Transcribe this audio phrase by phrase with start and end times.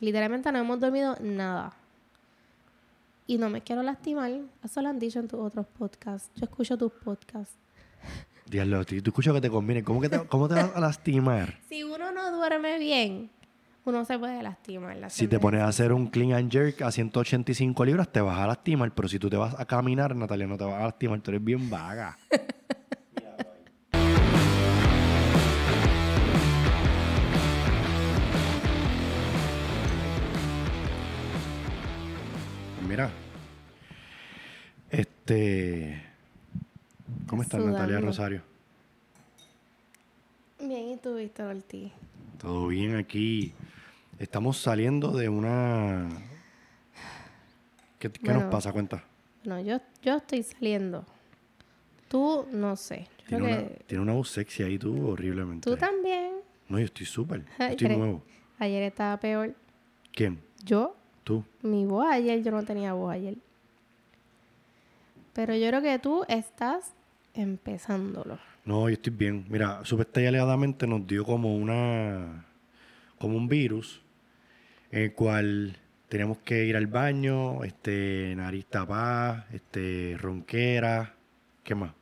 [0.00, 1.72] Literalmente no hemos dormido nada.
[3.26, 4.30] Y no me quiero lastimar.
[4.64, 6.30] Eso lo han dicho en tus otros podcasts.
[6.36, 7.54] Yo escucho tus podcasts.
[8.46, 9.82] Diablo, tú escuchas que te conviene.
[9.84, 11.58] ¿Cómo, que te, ¿Cómo te vas a lastimar?
[11.68, 13.30] Si uno no duerme bien,
[13.84, 14.96] uno se puede lastimar.
[14.96, 18.38] la Si te pones a hacer un clean and jerk a 185 libras, te vas
[18.38, 18.92] a lastimar.
[18.94, 21.20] Pero si tú te vas a caminar, Natalia, no te vas a lastimar.
[21.20, 22.16] Tú eres bien vaga.
[32.98, 33.12] Mira.
[34.90, 36.02] Este.
[37.28, 38.00] ¿Cómo estás, Natalia.
[38.00, 38.42] Rosario?
[40.58, 41.92] Bien, ¿y tú, Víctor Ortiz?
[42.40, 43.52] Todo bien aquí.
[44.18, 46.08] Estamos saliendo de una.
[48.00, 48.72] ¿Qué, qué nos pasa?
[48.72, 49.04] Cuenta.
[49.44, 51.06] No, yo, yo estoy saliendo.
[52.08, 53.06] Tú, no sé.
[53.28, 55.70] Yo Tiene creo una, que tiene una voz sexy ahí tú, horriblemente.
[55.70, 56.32] tú también.
[56.68, 57.44] No, yo estoy súper.
[57.60, 58.24] Estoy nuevo.
[58.58, 59.54] Ayer estaba peor.
[60.12, 60.40] ¿Quién?
[60.64, 60.97] Yo,
[61.28, 61.44] Tú.
[61.60, 63.34] mi voz ayer, yo no tenía voz ayer.
[65.34, 66.92] Pero yo creo que tú estás
[67.34, 68.38] empezándolo.
[68.64, 69.44] No, yo estoy bien.
[69.50, 72.46] Mira, súper alegadamente nos dio como una.
[73.18, 74.00] como un virus
[74.90, 75.76] en el cual
[76.08, 81.14] teníamos que ir al baño, este, nariz tapada, este, ronquera.
[81.62, 81.92] ¿Qué más?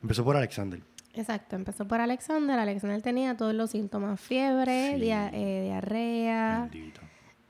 [0.00, 0.80] Empezó por Alexander.
[1.14, 2.58] Exacto, empezó por Alexander.
[2.58, 5.00] Alexander tenía todos los síntomas: fiebre, Sí.
[5.00, 7.00] dia- eh, diarrea, Bendito.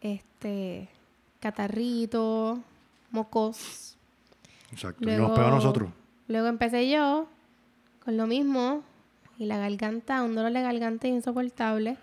[0.05, 0.89] Este,
[1.41, 2.61] catarrito,
[3.11, 3.97] mocos.
[4.71, 5.03] Exacto.
[5.03, 5.91] Y nos pegó a nosotros.
[6.29, 7.29] Luego empecé yo
[8.05, 8.83] con lo mismo
[9.39, 11.97] y la garganta, un dolor de garganta insoportable.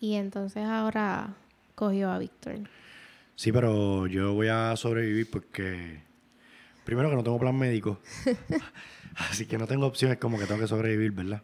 [0.00, 1.34] Y entonces ahora
[1.74, 2.56] cogió a Víctor.
[3.36, 6.02] Sí, pero yo voy a sobrevivir porque
[6.84, 8.00] primero que no tengo plan médico,
[9.16, 11.42] así que no tengo opciones como que tengo que sobrevivir, ¿verdad?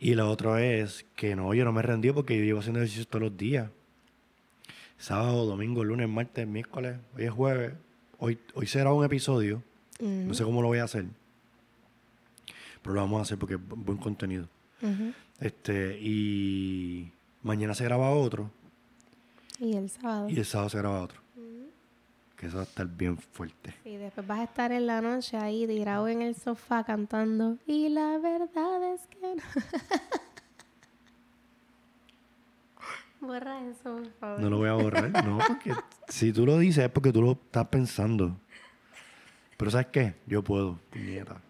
[0.00, 3.06] Y lo otro es que no, yo no me rendí porque yo llevo haciendo ejercicio
[3.06, 3.70] todos los días.
[4.98, 7.72] Sábado, domingo, lunes, martes, miércoles, hoy es jueves.
[8.18, 9.62] Hoy, hoy será un episodio,
[10.00, 11.04] no sé cómo lo voy a hacer,
[12.82, 14.48] pero lo vamos a hacer porque es bu- buen contenido.
[15.40, 17.12] Este, y
[17.42, 18.50] mañana se graba otro
[19.60, 20.28] Y el sábado.
[20.28, 21.20] y el sábado se graba otro.
[22.36, 23.74] Que eso va a estar bien fuerte.
[23.84, 27.56] Y después vas a estar en la noche ahí tirado en el sofá cantando.
[27.66, 29.42] Y la verdad es que no.
[33.20, 34.40] Borra eso, por favor.
[34.40, 35.72] No lo voy a borrar, no, porque
[36.08, 38.36] si tú lo dices es porque tú lo estás pensando.
[39.56, 40.14] Pero ¿sabes qué?
[40.26, 41.40] Yo puedo, puñeta.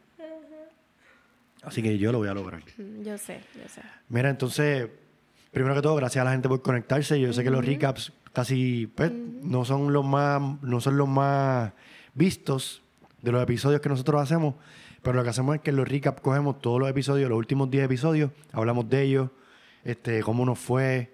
[1.62, 2.62] Así que yo lo voy a lograr.
[2.78, 3.82] Mm, Yo sé, yo sé.
[4.08, 4.88] Mira, entonces,
[5.50, 7.20] primero que todo, gracias a la gente por conectarse.
[7.20, 11.72] Yo sé que los recaps casi pues, no son los más, no son los más
[12.14, 12.82] vistos
[13.20, 14.54] de los episodios que nosotros hacemos,
[15.02, 17.70] pero lo que hacemos es que en los recaps cogemos todos los episodios, los últimos
[17.70, 19.30] 10 episodios, hablamos de ellos,
[19.84, 21.12] este, cómo nos fue,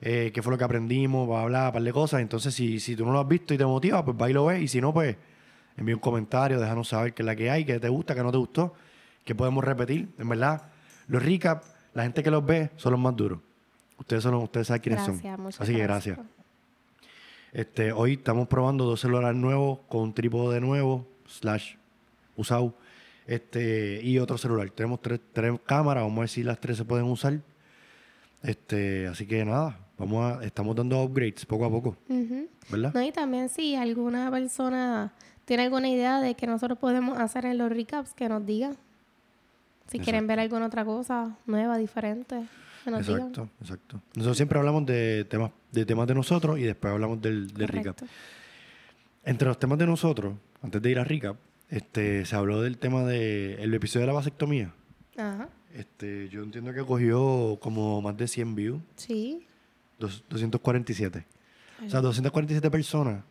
[0.00, 2.20] eh, qué fue lo que aprendimos, va a hablar, un par de cosas.
[2.20, 4.46] Entonces, si, si tú no lo has visto y te motiva, pues va y lo
[4.46, 4.62] ves.
[4.62, 5.16] Y si no, pues
[5.76, 8.30] envía un comentario, déjanos saber qué es la que hay, qué te gusta, qué no
[8.32, 8.74] te gustó,
[9.24, 10.08] qué podemos repetir.
[10.18, 10.62] En verdad,
[11.08, 13.40] los recaps, la gente que los ve son los más duros.
[13.98, 15.42] Ustedes son los- ustedes saben quiénes Gracias, son.
[15.42, 16.18] muchas Así que gracias.
[17.52, 21.74] Este, hoy estamos probando dos celulares nuevos con un trípode nuevo, slash
[22.36, 22.74] usado,
[23.26, 24.68] este, y otro celular.
[24.70, 27.40] Tenemos tres, tres cámaras, vamos a ver si las tres se pueden usar.
[28.42, 31.96] Este, así que nada, vamos a, estamos dando upgrades poco a poco.
[32.70, 32.92] ¿verdad?
[32.94, 35.12] No, y también si alguna persona
[35.44, 38.76] tiene alguna idea de que nosotros podemos hacer en los recaps, que nos digan.
[39.90, 42.44] Si quieren ver alguna otra cosa nueva, diferente,
[42.84, 43.28] que nos digan.
[43.28, 44.00] Exacto, exacto.
[44.14, 47.98] Nosotros siempre hablamos de temas, de temas de nosotros y después hablamos del, del recap.
[49.24, 51.36] Entre los temas de nosotros, antes de ir a recap,
[51.70, 54.72] este, se habló del tema del episodio de la vasectomía.
[55.16, 55.48] Ajá.
[55.74, 59.46] Este, yo entiendo que cogió como más de 100 views, Sí.
[59.98, 61.24] Dos- 247.
[61.86, 63.22] O sea, 247 personas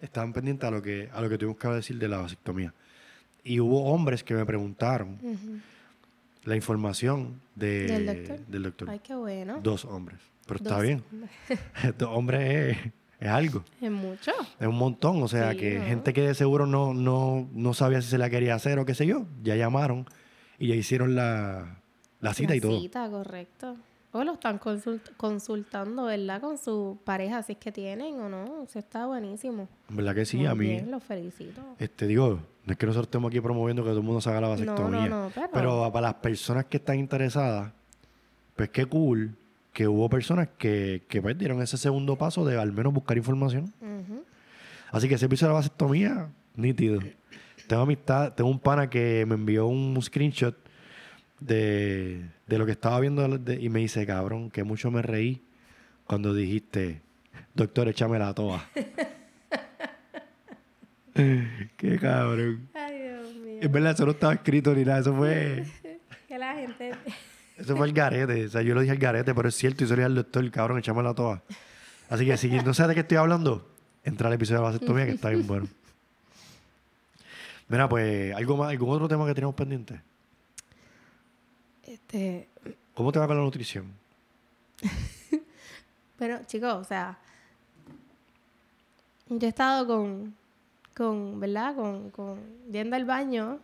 [0.00, 2.72] estaban pendientes a lo que a lo que tuvimos que decir de la vasectomía.
[3.44, 5.18] Y hubo hombres que me preguntaron
[6.44, 8.46] la información de, ¿Del doctor?
[8.46, 8.90] del doctor.
[8.90, 9.60] Ay, qué bueno.
[9.62, 10.18] Dos hombres.
[10.46, 11.02] Pero está bien.
[11.98, 13.64] Dos hombres es, es algo.
[13.80, 14.32] Es mucho.
[14.58, 15.22] Es un montón.
[15.22, 15.84] O sea, Sí, que ¿no?
[15.84, 18.94] gente que de seguro no, no, no sabía si se la quería hacer o qué
[18.94, 20.06] sé yo, ya llamaron
[20.58, 21.76] y ya hicieron la,
[22.20, 22.80] la cita La y todo.
[22.80, 23.76] cita, correcto.
[24.12, 26.40] O lo están consult- consultando, ¿verdad?
[26.40, 28.62] Con su pareja, si es que tienen o no.
[28.64, 29.68] Eso está buenísimo.
[29.90, 30.66] En verdad que sí, Muy a mí.
[30.66, 31.60] bien, los felicito.
[31.78, 34.40] Este, digo, no es que nosotros estemos aquí promoviendo que todo el mundo se haga
[34.40, 35.08] la vasectomía.
[35.08, 37.70] no, no, pero- para las personas que están interesadas,
[38.56, 39.36] pues qué cool
[39.74, 43.72] que hubo personas que, que pues, dieron ese segundo paso de al menos buscar información.
[43.80, 44.24] Ujú.
[44.90, 46.98] Así que ese episodio de la vasectomía, nítido.
[47.68, 50.56] Tengo amistad, tengo un pana que me envió un screenshot
[51.40, 55.42] de, de lo que estaba viendo de- y me dice, cabrón, que mucho me reí
[56.04, 57.00] cuando dijiste,
[57.54, 58.64] doctor, échame la toa.
[61.14, 62.68] Qué cabrón.
[62.74, 63.58] Ay, Dios mío.
[63.62, 65.00] En verdad, eso no estaba escrito ni nada.
[65.00, 65.64] Eso fue,
[66.28, 66.92] Que la gente...
[67.56, 68.46] eso fue el garete.
[68.46, 69.84] O sea, yo lo dije al garete, pero es cierto.
[69.84, 71.42] Y se lo dije al doctor, cabrón, échame la toa.
[72.08, 73.68] Así que si no sabes de qué estoy hablando,
[74.04, 75.66] entra al episodio de la vasectomía que está bien bueno.
[77.68, 80.00] Mira, pues, ¿algo más, ¿algún otro tema que tenemos pendiente?
[82.06, 82.48] Este...
[82.94, 83.92] ¿Cómo te va con la nutrición?
[86.18, 87.18] Pero, chicos, o sea,
[89.28, 90.34] yo he estado con,
[90.96, 91.74] con ¿verdad?
[91.74, 92.38] Con, con
[92.70, 93.60] yendo al baño.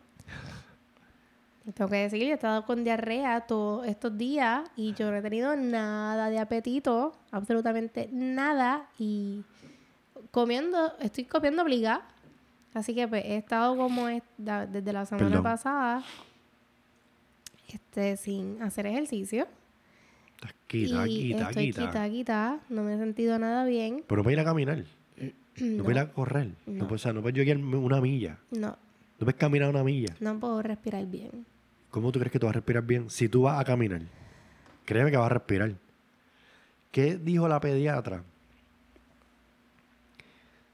[1.74, 5.22] Tengo que decir, yo he estado con diarrea todos estos días y yo no he
[5.22, 8.86] tenido nada de apetito, absolutamente nada.
[8.98, 9.42] Y
[10.30, 12.06] comiendo, estoy comiendo obligada.
[12.74, 15.42] Así que pues, he estado como desde la semana Perdón.
[15.42, 16.02] pasada,
[17.68, 19.46] este, sin hacer ejercicio.
[20.36, 21.86] Estás quita, y quita, estoy quita.
[21.86, 22.60] quita, quita.
[22.68, 24.04] No me he sentido nada bien.
[24.06, 24.84] Pero no puedes ir a caminar.
[25.60, 26.48] No, puedes ir a correr.
[26.66, 26.72] No.
[26.82, 26.88] No.
[26.88, 28.38] puedes, o sea, no puedes joguear una milla.
[28.50, 28.76] No, No
[29.18, 30.14] puedes caminar una milla.
[30.20, 31.46] no puedo respirar bien.
[31.90, 34.02] ¿Cómo tú crees que tú vas a respirar bien si tú vas a caminar?
[34.84, 35.72] Créeme que vas a respirar.
[36.90, 38.24] ¿Qué dijo la pediatra?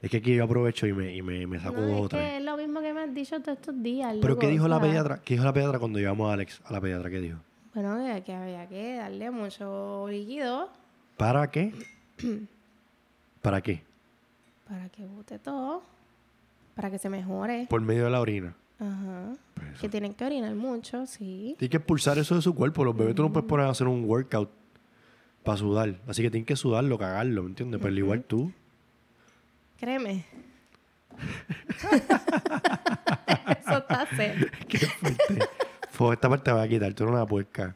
[0.01, 2.37] Es que aquí yo aprovecho y me, y me, me saco No, dos es que
[2.37, 4.15] es lo mismo que me han dicho todos estos días.
[4.19, 5.21] Pero loco, ¿qué dijo o la pediatra?
[5.23, 7.09] ¿Qué dijo la pediatra cuando llevamos a Alex a la pediatra?
[7.09, 7.37] ¿Qué dijo?
[7.73, 10.69] Bueno, que, que había que darle mucho líquido
[11.17, 11.71] ¿Para qué?
[13.41, 13.83] ¿Para qué?
[14.71, 15.83] para que bote todo,
[16.75, 17.67] para que se mejore.
[17.69, 18.55] Por medio de la orina.
[18.79, 19.35] Ajá.
[19.53, 19.79] Pues.
[19.81, 21.55] Que tienen que orinar mucho, sí.
[21.59, 22.85] Tienes que expulsar eso de su cuerpo.
[22.85, 24.49] Los bebés tú no puedes poner a hacer un workout
[25.43, 25.99] para sudar.
[26.07, 27.81] Así que tienen que sudarlo, cagarlo, ¿me entiendes?
[27.81, 28.53] Pero al igual tú.
[29.81, 30.23] Créeme.
[33.59, 34.47] Eso está serio.
[34.67, 35.39] Qué fuerte.
[35.89, 37.75] Fue, esta parte te voy a quitar, tú eres una puerca.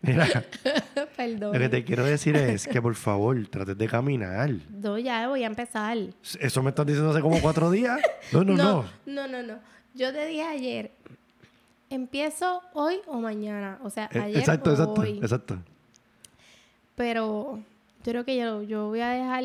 [0.00, 0.26] Mira,
[1.16, 1.52] Perdón.
[1.52, 4.50] lo que te quiero decir es que por favor trates de caminar.
[4.70, 5.98] No, ya voy a empezar.
[6.40, 8.00] ¿Eso me estás diciendo hace como cuatro días?
[8.32, 8.84] No, no, no.
[9.06, 9.58] no, no, no.
[9.94, 10.90] Yo te dije ayer,
[11.90, 13.78] empiezo hoy o mañana.
[13.82, 15.18] O sea, Eh, ayer exacto, o exacto, hoy.
[15.18, 15.58] exacto.
[16.94, 17.58] Pero
[18.04, 19.42] yo creo que yo, yo voy a dejar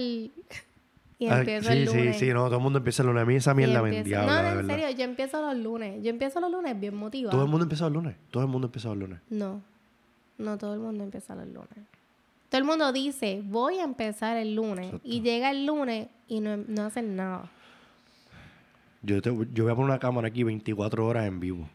[1.20, 2.18] y Ah, empiezo sí, el lunes.
[2.18, 3.24] sí, sí, no, todo el mundo empieza el lunes.
[3.24, 6.04] A mí esa mierda me endiabla, No, no, en serio, yo empiezo los lunes.
[6.04, 7.32] Yo empiezo los lunes bien motivada.
[7.32, 8.16] Todo el mundo empieza el lunes.
[8.32, 9.20] Todo el mundo empieza el lunes.
[9.30, 9.62] No,
[10.38, 11.70] no todo el mundo empieza los lunes.
[12.50, 14.86] Todo el mundo dice, voy a empezar el lunes.
[14.86, 15.08] Exacto.
[15.08, 17.50] Y llega el lunes y no, no hacen nada.
[19.02, 21.68] Yo, te- yo voy a poner una cámara aquí 24 horas en vivo.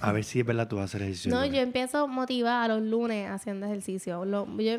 [0.00, 1.30] A ver si es verdad tú vas a hacer ejercicio.
[1.30, 4.24] No, yo empiezo motivada los lunes haciendo ejercicio.
[4.24, 4.72] Lo- yo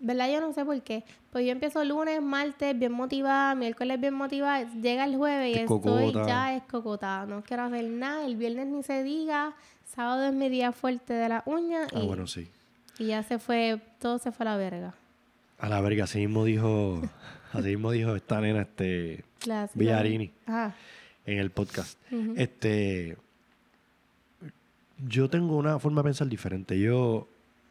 [0.00, 0.30] ¿Verdad?
[0.30, 1.04] Yo no sé por qué.
[1.30, 4.70] Pues yo empiezo lunes, martes, bien motivada, miércoles bien motivada.
[4.74, 7.26] Llega el jueves y estoy ya escocotada.
[7.26, 8.26] No quiero hacer nada.
[8.26, 9.54] El viernes ni se diga.
[9.86, 11.86] Sábado es mi día fuerte de la uña.
[11.94, 12.48] Ah, y, bueno, sí.
[12.98, 14.94] y ya se fue, todo se fue a la verga.
[15.58, 17.00] A la verga, así mismo dijo,
[17.52, 20.30] así mismo dijo esta nena, este, La- Villarini.
[20.46, 20.74] Ajá.
[21.24, 21.98] en el podcast.
[22.36, 23.16] Este,
[25.06, 26.78] yo tengo una forma de pensar diferente.
[26.78, 27.28] Yo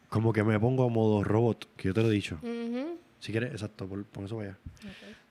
[0.08, 2.38] como que me pongo a modo robot, que yo te lo he dicho.
[2.42, 2.98] Ujú.
[3.20, 4.58] Si quieres, exacto, pon, pon eso para allá,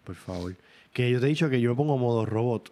[0.04, 0.56] por favor.
[0.94, 2.72] Que yo te he dicho que yo me pongo a modo robot.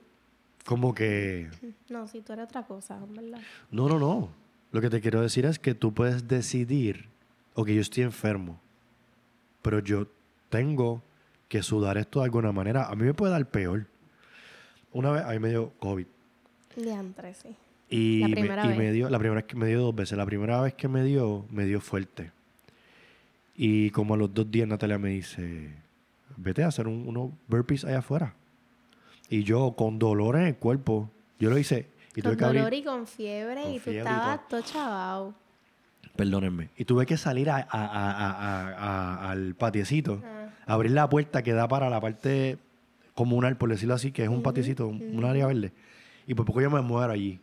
[0.65, 1.49] Como que,
[1.89, 3.39] No, si tú eres otra cosa, ¿verdad?
[3.71, 4.29] no, no, no.
[4.71, 7.05] Lo que te quiero decir es que tú puedes decidir,
[7.53, 8.59] o que yo estoy enfermo,
[9.61, 10.07] pero yo
[10.49, 11.03] tengo
[11.47, 12.85] que sudar esto de alguna manera.
[12.87, 13.85] A mí me puede dar peor.
[14.91, 16.07] Una vez, a mí me dio COVID.
[16.75, 17.49] Diantre, sí.
[17.95, 18.77] Y, La me- primera y vez.
[18.77, 20.17] me dio, la primera vez que me dio dos veces.
[20.17, 22.31] La primera vez que me dio, me dio fuerte.
[23.55, 25.69] Y como a los dos días Natalia me dice,
[26.37, 28.33] vete a hacer un- unos burpees allá afuera.
[29.29, 31.09] Y yo con dolor en el cuerpo,
[31.39, 33.91] yo lo hice y tuve Con que abrir, dolor y con fiebre Con y tú
[33.91, 35.33] y estabas todo chavao.
[36.15, 37.87] perdónenme, y tuve que salir a- a-
[39.27, 40.49] a- al patiecito, Ah.
[40.65, 42.57] abrir la puerta que da para la parte
[43.15, 45.71] comunal, por decirlo así, que es un patiecito, un, un área verde.
[46.27, 47.39] Y por poco yo me muero allí.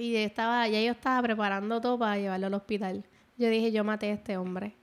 [0.00, 3.04] Y estaba, ya yo estaba preparando todo para llevarlo al hospital.
[3.36, 4.74] Yo dije, yo maté a este hombre.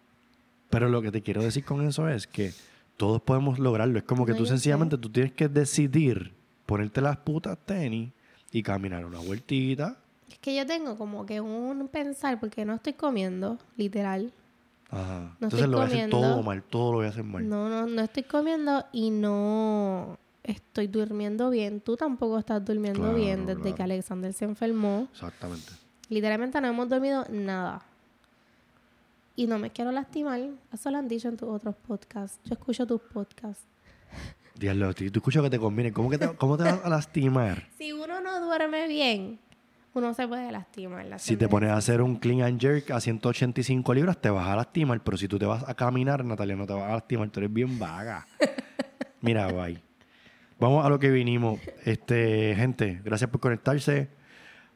[0.70, 2.54] Pero lo que te quiero decir con eso es que
[2.98, 3.98] todos podemos lograrlo.
[3.98, 6.34] Es como que No, tú sencillamente tú tienes que decidir
[6.68, 8.12] ponerte las putas tenis
[8.52, 9.98] y caminar una vueltita.
[10.30, 14.32] Es que yo tengo como que un pensar, porque no estoy comiendo, literal.
[14.92, 15.36] Ajá.
[15.40, 17.48] No Entonces estoy lo voy a hacer todo mal, todo lo voy a hacer mal.
[17.48, 21.82] No, no, no estoy comiendo y no estoy durmiendo bien.
[21.82, 23.76] Tú tampoco estás durmiendo Claro, bien desde claro.
[23.76, 25.08] que Alexander se enfermó.
[25.12, 25.72] Exactamente.
[26.10, 27.82] Literalmente no hemos dormido nada.
[29.36, 30.40] Y no me quiero lastimar.
[30.74, 32.40] Eso lo han dicho en tus otros podcasts.
[32.46, 33.64] Yo escucho tus podcasts.
[34.58, 35.94] Diablo, tú escuchas que te conviene.
[35.94, 37.68] ¿Cómo, que te, ¿Cómo te vas a lastimar?
[37.78, 39.40] Si uno no duerme bien,
[39.94, 41.06] Uno se puede lastimar.
[41.06, 44.48] la Si te pones a hacer un clean and jerk a 185 libras, te vas
[44.48, 45.04] a lastimar.
[45.04, 47.30] Pero si tú te vas a caminar, Natalia, no te vas a lastimar.
[47.30, 48.26] Tú eres bien vaga.
[49.22, 49.80] Mira, bye.
[50.60, 51.60] Vamos a lo que vinimos.
[51.86, 54.10] Este, gente, gracias por conectarse.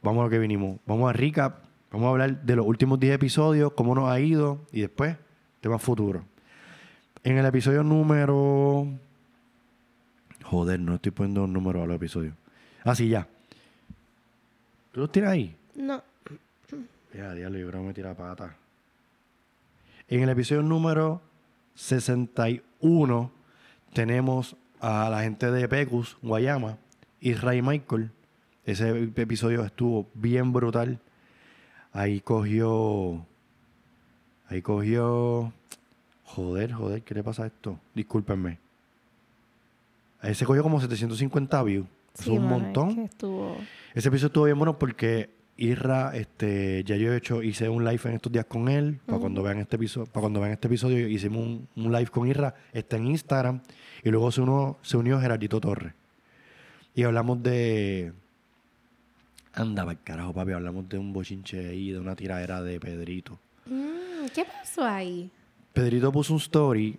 [0.04, 0.80] Vamos a lo que vinimos.
[0.86, 1.64] Vamos a recap.
[1.92, 5.18] Vamos a hablar de los últimos 10 episodios, cómo nos ha ido y después
[5.60, 6.24] temas futuros.
[7.24, 8.88] En el episodio número.
[10.44, 12.34] Joder, no estoy poniendo un número a los episodios.
[12.84, 13.28] Ah, sí, ya.
[14.92, 15.56] ¿Tú los tienes ahí?
[15.76, 16.02] No.
[17.14, 18.56] Ya, diablo, yo creo que me tira pata.
[20.08, 21.22] En el episodio número
[21.76, 23.32] 61
[23.94, 26.78] tenemos a la gente de Pecus, Guayama,
[27.20, 28.12] Israel Michael.
[28.66, 31.00] Ese episodio estuvo bien brutal.
[31.94, 33.26] Ahí cogió.
[34.50, 35.54] Ahí cogió.
[36.24, 37.80] Joder, joder, ¿qué le pasa a esto?
[37.94, 38.58] Discúlpenme.
[40.20, 41.88] Ahí se cogió como 750 views.
[42.14, 42.96] Sí, es un mano, es montón.
[42.96, 43.58] que estuvo...
[43.94, 48.02] Ese episodio estuvo bien bueno porque Irra, este, ya yo he hecho, hice un live
[48.06, 49.00] en estos días con él.
[49.06, 52.28] Para cuando vean este episodio, para cuando vean este episodio, hicimos un, un live con
[52.28, 53.62] Irra, está en Instagram.
[54.04, 55.94] Y luego se unió, se unió Gerardito Torres.
[56.96, 58.14] Y hablamos de.
[59.54, 63.38] Anda, para carajo, papi, hablamos de un bochinche ahí, de una tiradera de Pedrito.
[63.66, 65.30] Mm, ¿Qué pasó ahí?
[65.74, 66.98] Pedrito puso un story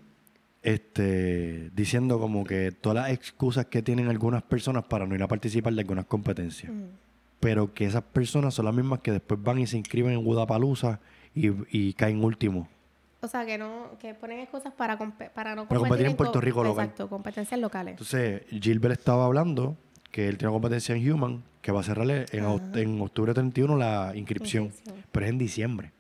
[0.62, 5.28] este, diciendo como que todas las excusas que tienen algunas personas para no ir a
[5.28, 6.72] participar de algunas competencias.
[6.72, 7.01] Mm.
[7.42, 11.00] Pero que esas personas son las mismas que después van y se inscriben en Guadalajara
[11.34, 12.68] y, y caen último.
[13.20, 14.96] O sea, que no que ponen excusas para,
[15.34, 16.84] para no Para competir en Puerto Rico local.
[16.84, 17.94] Exacto, competencias locales.
[17.94, 19.76] Entonces, Gilbert estaba hablando
[20.12, 22.44] que él tiene una competencia en Human, que va a cerrarle en,
[22.74, 25.04] en octubre 31 la inscripción, Inscripción.
[25.10, 25.92] pero es en diciembre.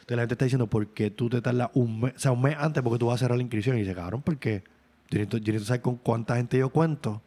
[0.00, 2.40] Entonces la gente está diciendo, ¿por qué tú te tardas un mes, o sea, un
[2.40, 3.76] mes antes porque tú vas a cerrar la inscripción?
[3.76, 4.62] Y dice, cabrón, porque
[5.10, 7.22] yo necesito, yo necesito saber con cuánta gente yo cuento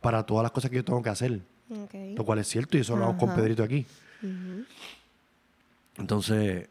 [0.00, 1.40] para todas las cosas que yo tengo que hacer.
[1.68, 3.34] Lo cual es cierto y eso lo hablamos con.
[3.34, 3.86] Pedrito aquí.
[5.96, 6.68] Entonces,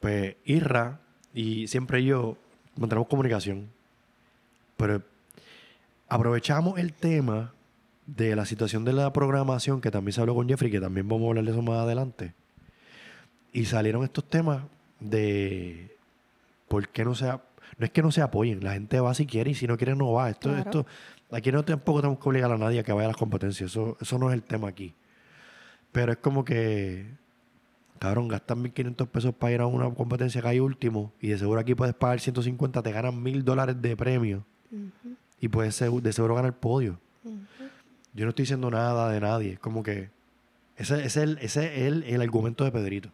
[0.00, 1.00] pues Irra
[1.34, 2.36] y siempre yo
[2.76, 3.68] mantenemos comunicación,
[4.76, 5.02] pero
[6.08, 7.52] aprovechamos el tema
[8.06, 11.26] de la situación de la programación, que también se habló con Jeffrey, que también vamos
[11.26, 12.34] a hablar de eso más adelante,
[13.52, 14.62] y salieron estos temas
[15.00, 15.96] de
[16.68, 17.26] por qué no se...
[17.78, 19.96] No es que no se apoyen, la gente va si quiere y si no quiere
[19.96, 20.28] no va.
[20.28, 20.62] Esto, Claro.
[20.62, 20.86] esto,
[21.32, 23.96] aquí no tampoco tenemos que obligar a nadie a que vaya a las competencias, eso,
[24.00, 24.94] eso no es el tema aquí.
[25.92, 27.06] Pero es como que
[28.02, 31.60] Cabrón, gastan 1.500 pesos para ir a una competencia que hay último y de seguro
[31.60, 34.44] aquí puedes pagar 150, te ganan 1.000 dólares de premio
[35.38, 36.98] y puedes de seguro ganar el podio.
[38.12, 40.10] Yo no estoy diciendo nada de nadie, como que
[40.76, 43.10] ese, es, el, ese es el, el argumento de Pedrito.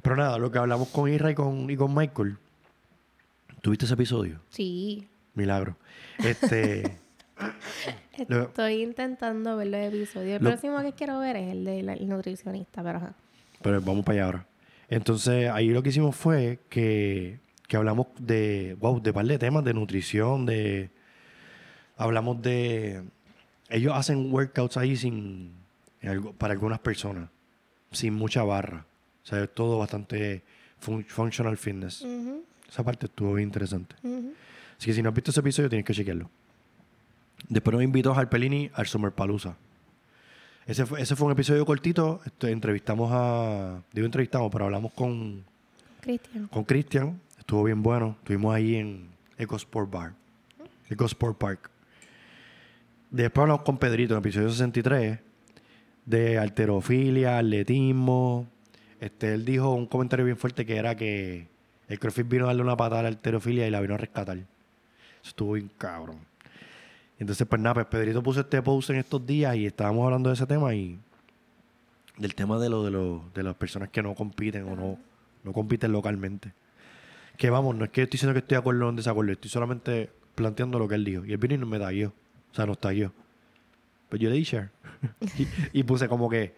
[0.00, 2.36] Pero nada, lo que hablamos con Isra y con, y con Michael,
[3.60, 4.38] ¿tuviste ese episodio?
[4.50, 5.08] Sí.
[5.38, 5.76] Milagro.
[6.18, 6.82] Este,
[8.18, 10.38] Estoy intentando ver los episodios.
[10.38, 13.14] El Lo- próximo que quiero ver es el del nutricionista, pero ajá.
[13.62, 14.46] Pero vamos para allá ahora.
[14.88, 19.64] Entonces, ahí lo que hicimos fue que, que hablamos de, wow, de par de temas,
[19.64, 20.90] de nutrición, de...
[21.96, 23.02] Hablamos de...
[23.68, 25.52] Ellos hacen workouts ahí sin...
[26.02, 27.28] algo- para algunas personas,
[27.92, 28.86] sin mucha barra.
[29.24, 30.42] O sea, es todo bastante
[30.78, 32.04] fun- functional fitness.
[32.68, 33.94] Esa parte estuvo bien interesante.
[34.78, 36.30] Así que si no has visto ese episodio, tienes que chequearlo.
[37.48, 39.56] Después nos invitó a Harpelini al Summer Palooza.
[40.66, 42.20] Ese fue, ese fue un episodio cortito.
[42.24, 43.82] Este, entrevistamos a.
[43.92, 45.44] Digo entrevistamos, pero hablamos con
[46.00, 46.46] Cristian.
[46.48, 47.20] con Cristian.
[47.38, 48.16] Estuvo bien bueno.
[48.18, 49.08] Estuvimos ahí en
[49.38, 50.12] EcoSport Bar.
[50.90, 51.70] EcoSport Park.
[53.10, 55.18] Después hablamos con Pedrito en el episodio 63
[56.04, 58.46] de alterofilia, atletismo.
[59.00, 61.48] Este, él dijo un comentario bien fuerte que era que
[61.88, 64.38] el CrossFit vino a darle una patada a la alterofilia y la vino a rescatar.
[65.20, 66.18] Eso estuvo bien cabrón.
[67.18, 70.34] Entonces, pues nada, pues Pedrito puso este post en estos días y estábamos hablando de
[70.34, 70.98] ese tema y
[72.16, 74.98] del tema de lo de, lo, de las personas que no compiten o no,
[75.44, 76.52] no compiten localmente.
[77.36, 79.50] Que vamos, no es que estoy diciendo que estoy de acuerdo o en desacuerdo, estoy
[79.50, 81.24] solamente planteando lo que él dijo.
[81.24, 82.12] Y él vino y me taguió.
[82.52, 83.12] O sea, nos taguió.
[84.08, 84.70] Pues yo le di share.
[85.38, 86.54] y, y puse como que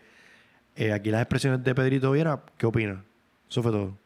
[0.77, 3.05] eh, aquí las expresiones de Pedrito Viera, ¿qué opina?
[3.49, 4.00] Eso fue todo.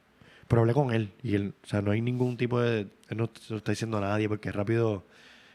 [0.48, 2.80] Pero hablé con él y él, o sea, no hay ningún tipo de.
[3.08, 5.04] Él no lo está diciendo a nadie porque rápido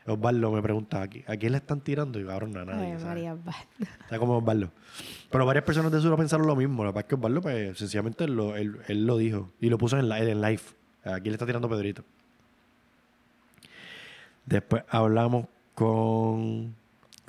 [0.06, 2.20] Osvaldo me pregunta, ¿a qui- ¿a quién le están tirando?
[2.20, 2.98] Y cabrón, a nadie.
[2.98, 3.56] María Val.
[4.02, 4.72] Está como Osvaldo.
[5.30, 6.84] Pero varias personas de Sur pensaron lo mismo.
[6.84, 9.52] Que pasa es que Osvaldo, pues, sencillamente él lo, él, él lo dijo.
[9.62, 10.62] Y lo puso en, li- en live.
[11.04, 12.04] Aquí le está tirando Pedrito.
[14.46, 16.76] Después hablamos con,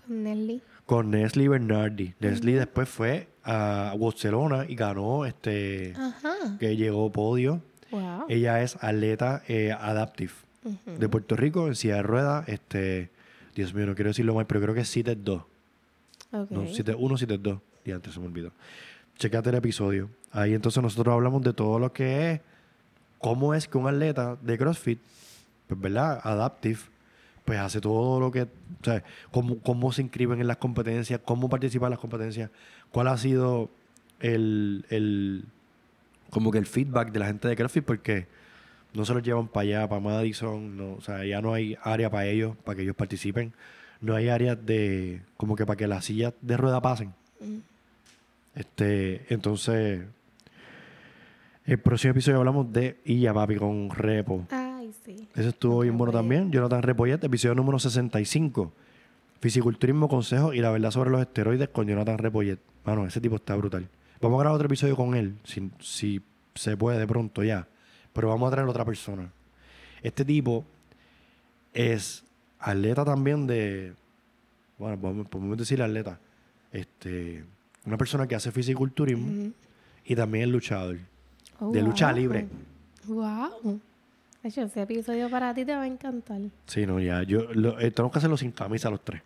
[0.07, 0.62] Con Nelly.
[0.90, 2.14] Con Nestle Bernardi.
[2.18, 5.94] Nestle después fue a Barcelona y ganó este...
[5.97, 6.35] Ajá.
[6.59, 7.62] Que llegó podio.
[7.92, 8.25] Wow.
[8.28, 10.32] Ella es atleta eh, adaptive
[10.87, 12.49] de Puerto Rico en silla de ruedas.
[12.49, 13.09] Este,
[13.54, 15.42] Dios mío, no quiero decirlo mal, pero creo que es CITES 2.
[16.32, 16.50] Ok.
[16.50, 17.59] No, CITES 1, CITES 2.
[17.85, 18.50] Y antes se me olvidó.
[19.16, 20.11] Checate el episodio.
[20.32, 22.40] Ahí entonces nosotros hablamos de todo lo que es,
[23.18, 24.99] cómo es que un atleta de CrossFit,
[25.68, 26.20] pues, ¿verdad?
[26.25, 26.80] Adaptive,
[27.50, 29.02] pues hace todo lo que, o sea,
[29.33, 32.49] cómo, cómo se inscriben en las competencias, cómo participan en las competencias,
[32.92, 33.71] cuál ha sido
[34.21, 35.47] el, el,
[36.30, 38.28] como que el feedback de la gente de CrossFit, porque
[38.95, 42.09] no se los llevan para allá, para Madison, no, o sea, ya no hay área
[42.09, 43.52] para ellos, para que ellos participen,
[44.00, 47.12] no hay áreas de, como que para que las sillas de rueda pasen.
[47.40, 47.59] Mm.
[48.54, 50.02] Este, entonces,
[51.64, 54.47] el próximo episodio hablamos de Illa Papi con Repo.
[54.49, 54.60] Sí.
[55.40, 56.52] Ese estuvo bien bueno también.
[56.52, 58.75] Jonathan Repollet, episodio número 65.
[59.40, 62.59] Fisiculturismo, consejos y la verdad sobre los esteroides con Jonathan Repollet.
[62.85, 63.88] Mano, ese tipo está brutal.
[64.20, 66.20] Vamos a grabar otro episodio con él, si, si
[66.54, 67.66] se puede de pronto ya.
[68.12, 69.32] Pero vamos a traer otra persona.
[70.02, 70.66] Este tipo
[71.73, 72.23] es
[72.59, 73.94] atleta también de.
[74.76, 76.20] Bueno, podemos, podemos decir atleta.
[76.70, 77.47] Este,
[77.87, 79.52] una persona que hace fisiculturismo
[80.04, 80.99] y también es luchador.
[81.61, 82.16] Oh, de lucha wow.
[82.16, 82.47] libre.
[83.06, 83.80] Wow.
[84.42, 86.40] Hecho, ese episodio para ti te va a encantar.
[86.66, 87.23] Sí, no, ya.
[87.25, 89.23] Yo, lo- eh, tenemos que hacerlo sin camisa los tres.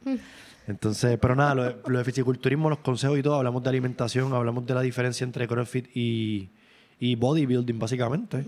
[0.66, 4.32] Entonces, pero nada, lo de, lo de fisiculturismo, los consejos y todo, hablamos de alimentación,
[4.32, 6.48] hablamos de la diferencia entre CrossFit y,
[6.98, 8.44] y bodybuilding, básicamente.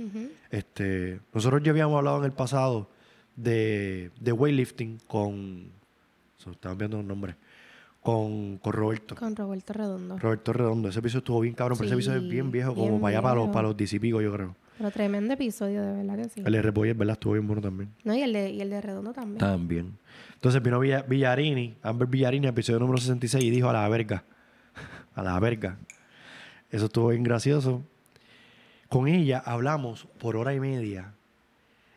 [0.50, 2.88] Este, nosotros ya habíamos hablado en el pasado
[3.36, 5.70] de, de weightlifting con.
[6.38, 7.36] Se estaban viendo un nombre.
[8.00, 9.14] Con, con Roberto.
[9.16, 10.18] Con Roberto Redondo.
[10.18, 10.88] Roberto Redondo.
[10.88, 13.34] Ese episodio estuvo bien cabrón, pero ese episodio es bien viejo, como para allá para
[13.34, 14.56] los, para los 10 y pico, yo creo.
[14.78, 16.42] Pero tremendo episodio, de verdad que sí.
[16.44, 17.14] El de Repollet, ¿verdad?
[17.14, 17.90] Estuvo bien bueno también.
[18.04, 19.38] No, y el de, y el de Redondo también.
[19.38, 19.98] También.
[20.34, 24.24] Entonces vino Villa- Villarini, Amber Villarini, episodio número 66, y dijo a la verga.
[25.14, 25.78] A la verga.
[26.70, 27.82] Eso estuvo bien gracioso.
[28.90, 31.12] Con ella hablamos por hora y media.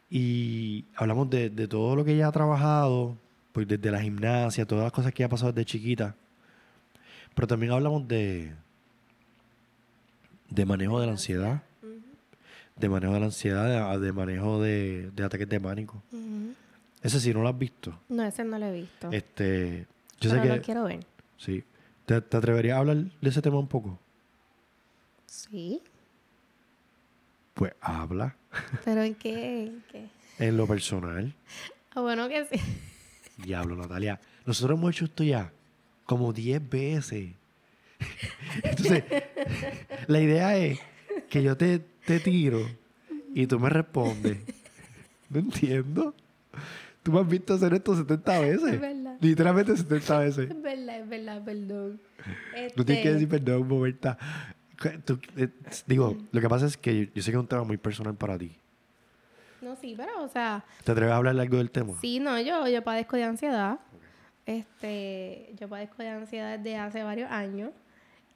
[0.10, 3.18] Y hablamos de, de todo lo que ella ha trabajado,
[3.52, 6.16] pues desde la gimnasia, todas las cosas que ella ha pasado desde chiquita.
[7.36, 8.54] Pero también hablamos de,
[10.50, 11.62] de manejo de la ansiedad.
[12.80, 16.02] De manejo de la ansiedad, de, de manejo de, de ataques de pánico.
[17.02, 17.98] Ese sí no lo has visto.
[18.10, 19.12] No, ese no lo he visto.
[19.12, 19.86] Este,
[20.20, 21.06] yo pero sé lo quiero ver.
[21.38, 21.64] sí.
[22.06, 24.00] ¿Te, te atreverías a hablar de ese tema un poco?
[25.28, 25.80] Sí.
[27.54, 28.36] Pues habla
[28.86, 29.64] ¿Pero en qué?
[29.68, 30.08] ¿En qué?
[30.40, 31.34] en lo personal.
[31.94, 32.60] Ah, bueno que sí.
[33.38, 34.20] Diablo, Natalia.
[34.46, 35.52] Nosotros hemos hecho esto ya
[36.06, 37.34] como 10 veces.
[38.64, 39.04] Entonces,
[40.08, 40.80] la idea es
[41.30, 42.60] que yo te, te tiro
[43.36, 44.38] y tú me respondes.
[45.30, 46.16] No entiendo.
[47.04, 48.74] Tú me has visto hacer esto 70 veces.
[48.74, 49.16] Es verdad.
[49.22, 50.50] Literalmente 70 veces.
[50.50, 52.02] Es verdad, es verdad, perdón.
[52.76, 53.68] No tienes que Este, decir perdón,
[55.06, 55.50] tú- eh,
[55.86, 58.16] digo, lo que pasa es que yo, yo sé que es un tema muy personal
[58.16, 58.56] para ti.
[59.62, 61.94] No, sí, pero, o sea, ¿Te atreves a hablar algo del tema?
[62.02, 63.80] sí, no, yo, yo padezco de ansiedad.
[64.48, 67.70] Este, yo padezco de ansiedad desde hace varios años.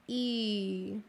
[0.05, 1.01] Y,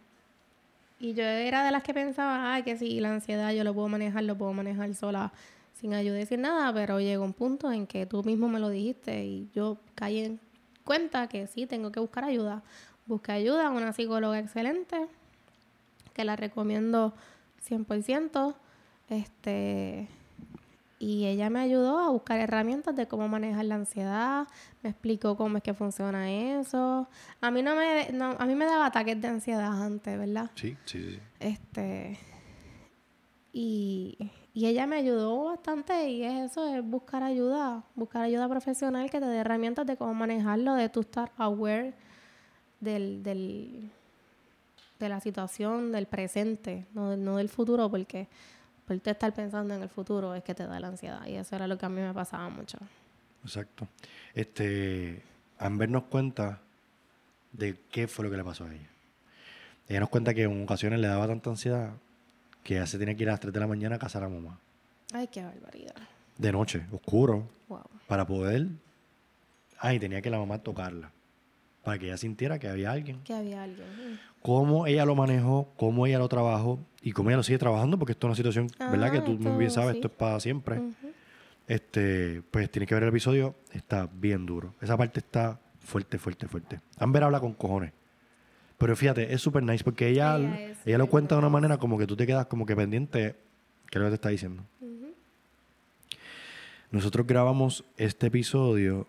[1.05, 3.89] y yo era de las que pensaba, ah, que si la ansiedad yo lo puedo
[3.89, 5.35] manejar, lo puedo manejar sola
[5.75, 8.71] sin ayuda y sin nada, pero llegó un punto en que tú mismo me lo
[8.71, 10.41] dijiste y yo caí en
[10.83, 12.63] cuenta que sí, tengo que buscar ayuda.
[13.05, 15.07] Busqué ayuda a una psicóloga excelente,
[16.15, 17.13] que la recomiendo
[17.69, 18.55] 100%.
[19.11, 20.09] Este,
[21.05, 24.47] y ella me ayudó a buscar herramientas de cómo manejar la ansiedad,
[24.83, 27.07] me explicó cómo es que funciona eso.
[27.43, 30.51] A mí no me no, a mí me daba ataques de ansiedad antes, ¿verdad?
[30.55, 31.21] Sí, sí, sí.
[31.41, 32.19] Este
[33.53, 34.17] y,
[34.55, 39.21] y ella me ayudó bastante y es eso, es buscar ayuda, buscar ayuda profesional que
[39.21, 41.93] te dé herramientas de cómo manejarlo, de tú estar aware
[42.81, 43.91] del, del
[44.99, 48.27] de la situación del presente, no, no del futuro, porque
[48.87, 51.57] por te estar pensando en el futuro es que te da la ansiedad y eso
[51.57, 52.79] era lo que a mí me pasaba mucho.
[53.45, 53.87] Exacto.
[54.35, 55.23] Este,
[55.59, 56.61] Amber nos cuenta
[57.53, 58.89] de qué fue lo que le pasó a ella.
[59.89, 61.91] Ella nos cuenta que en ocasiones le daba tanta ansiedad
[62.63, 64.23] que ella se tenía que ir a las 3 de la mañana a casa a
[64.23, 64.59] la mamá.
[65.13, 65.95] Ay, qué barbaridad.
[66.39, 67.83] De noche, oscuro, Wow.
[68.09, 68.67] para poder...
[69.79, 71.11] Ay, tenía que la mamá tocarla.
[71.85, 73.21] Para que ella sintiera que había alguien.
[73.25, 73.87] Que había alguien.
[73.87, 74.19] mm.
[74.43, 78.13] cómo ella lo manejó, cómo ella lo trabajó y cómo ella lo sigue trabajando, porque
[78.13, 79.09] esto es una situación, ¿verdad?
[79.09, 79.97] Ah, Que tú muy bien sabes, sí.
[79.99, 80.81] esto es para siempre.
[81.67, 84.75] Este, pues tiene que ver el episodio, está bien duro.
[84.81, 86.81] Esa parte está fuerte, fuerte, fuerte.
[86.99, 87.93] Amber habla con cojones.
[88.79, 90.37] Pero fíjate, es súper nice porque ella,
[90.85, 93.37] Ella lo cuenta de una manera como que tú te quedas como que pendiente
[93.91, 94.63] que es lo que te está diciendo.
[96.91, 99.07] Nosotros grabamos este episodio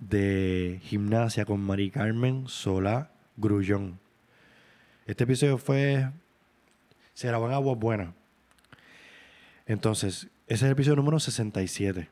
[0.00, 3.98] de gimnasia con Mari Carmen Solá Grullón.
[5.06, 6.10] Este episodio fue.
[7.14, 8.14] Se grabó en Agua Buena.
[9.66, 12.08] Entonces, ese es el episodio número 67.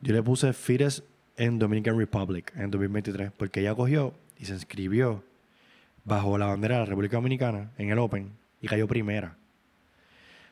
[0.00, 1.02] Yo le puse Fires
[1.36, 5.22] en Dominican Republic en 2023 porque ella cogió y se inscribió
[6.04, 9.36] bajo la bandera de la República Dominicana en el Open y cayó primera.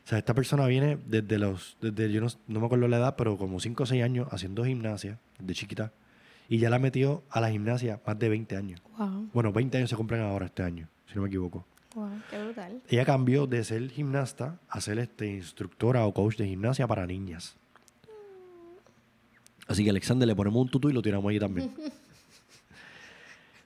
[0.03, 3.15] O sea, esta persona viene desde los, desde, yo no, no me acuerdo la edad,
[3.15, 5.91] pero como 5 o 6 años haciendo gimnasia, de chiquita.
[6.47, 8.81] Y ya la metió a la gimnasia más de 20 años.
[8.97, 9.29] Wow.
[9.33, 11.65] Bueno, 20 años se cumplen ahora este año, si no me equivoco.
[11.95, 12.81] Wow, qué brutal.
[12.89, 17.55] Ella cambió de ser gimnasta a ser este, instructora o coach de gimnasia para niñas.
[19.67, 21.71] Así que Alexander le ponemos un tutú y lo tiramos ahí también.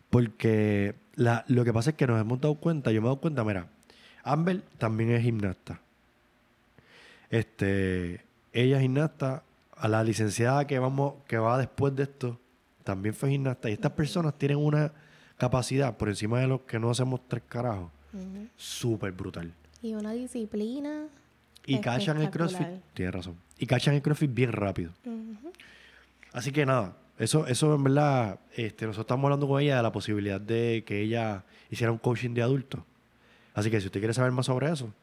[0.09, 3.21] Porque la- lo que pasa es que nos hemos dado cuenta, yo me he dado
[3.21, 3.67] cuenta, mira,
[4.23, 5.79] Amber también es gimnasta.
[7.29, 8.21] Este,
[8.53, 9.43] ella es gimnasta,
[9.75, 12.39] a la licenciada que vamos, que va después de esto,
[12.83, 13.69] también fue gimnasta.
[13.69, 14.91] Y estas personas tienen una
[15.37, 18.47] capacidad por encima de los que no hacemos tres carajos, Ujú.
[18.55, 19.53] súper brutal.
[19.81, 21.07] Y una disciplina.
[21.65, 23.35] Y cachan el CrossFit, tienes razón.
[23.57, 24.91] Y cachan el CrossFit bien rápido.
[26.33, 29.91] Así que nada, eso, eso en verdad, este, nosotros estamos hablando con ella de la
[29.91, 32.81] posibilidad de que ella hiciera un coaching de adultos.
[33.53, 34.93] Así que si usted quiere saber más sobre eso,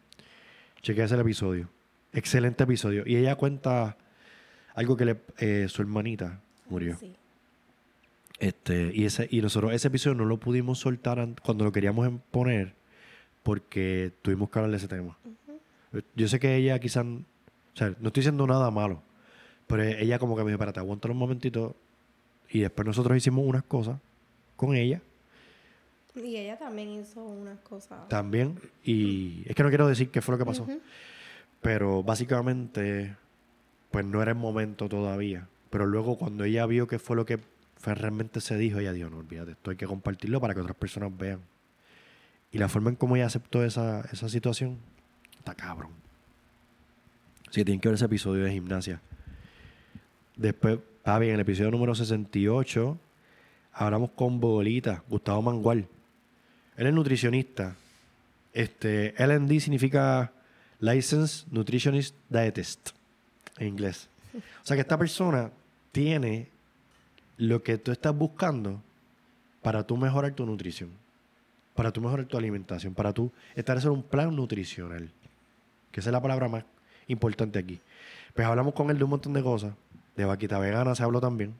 [0.82, 1.68] chequea ese episodio.
[2.12, 3.02] Excelente episodio.
[3.06, 3.96] Y ella cuenta
[4.74, 6.96] algo que le, eh, su hermanita murió.
[6.98, 7.14] Sí.
[8.38, 12.08] Este, y ese, y nosotros ese episodio no lo pudimos soltar an- cuando lo queríamos
[12.30, 12.74] poner
[13.42, 15.16] porque tuvimos que hablar de ese tema.
[16.14, 17.22] Yo sé que ella quizás, o
[17.74, 19.02] sea, no estoy diciendo nada malo,
[19.66, 21.74] pero ella como que me dijo, espérate, aguántalo un momentito.
[22.50, 23.98] Y después nosotros hicimos unas cosas
[24.56, 25.00] con ella
[26.14, 28.06] Y ella también hizo unas cosas.
[28.08, 28.58] también.
[28.84, 30.66] Y es que no quiero decir qué fue lo que pasó,
[31.62, 33.16] pero básicamente,
[33.90, 35.48] pues no era el momento todavía.
[35.70, 37.38] Pero luego cuando ella vio que fue lo que
[37.84, 41.16] realmente se dijo, ella dijo, no, olvídate, esto hay que compartirlo para que otras personas
[41.16, 41.40] vean.
[42.52, 44.78] Y la forma en cómo ella aceptó esa, esa situación,
[45.38, 45.90] está cabrón.
[47.50, 49.00] Sí, tienen que ver ese episodio de gimnasia.
[50.36, 52.98] Después, ah, bien, en el episodio número 68,
[53.72, 55.86] hablamos con Bolita, Gustavo Mangual.
[56.76, 57.76] Él es nutricionista.
[58.52, 60.32] Este, LND significa
[60.80, 62.90] Licensed Nutritionist Dietist
[63.58, 64.08] en inglés.
[64.34, 65.50] O sea que esta persona
[65.92, 66.50] tiene
[67.38, 68.82] lo que tú estás buscando
[69.62, 70.90] para tú mejorar tu nutrición,
[71.74, 75.10] para tú mejorar tu alimentación, para tú establecer un plan nutricional,
[75.92, 76.64] que esa es la palabra más
[77.08, 77.80] importante aquí.
[78.34, 79.74] Pues hablamos con él de un montón de cosas,
[80.16, 81.54] de vaquita vegana se habló también.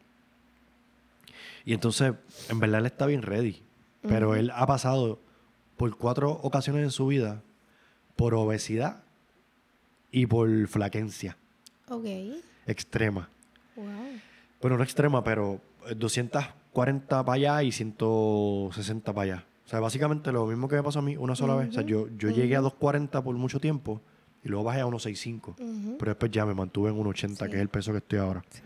[1.65, 2.15] Y entonces,
[2.49, 3.63] en verdad él está bien ready,
[4.03, 5.19] pero él ha pasado
[5.77, 7.43] por cuatro ocasiones en su vida
[8.15, 9.03] por obesidad
[10.13, 11.37] y por flaquencia
[11.89, 12.07] Ok.
[12.67, 13.29] extrema.
[13.75, 13.87] Wow.
[14.61, 19.45] Bueno, no extrema, pero eh, 240 para allá y 160 para allá.
[19.65, 21.71] O sea, básicamente lo mismo que me pasó a mí una sola vez.
[21.71, 24.01] O sea, yo, yo llegué a 240 por mucho tiempo
[24.45, 25.57] y luego bajé a 165.
[25.59, 25.97] Ujú.
[25.99, 27.51] Pero después ya me mantuve en 180, Sí.
[27.51, 28.43] que es el peso que estoy ahora.
[28.51, 28.63] Sí.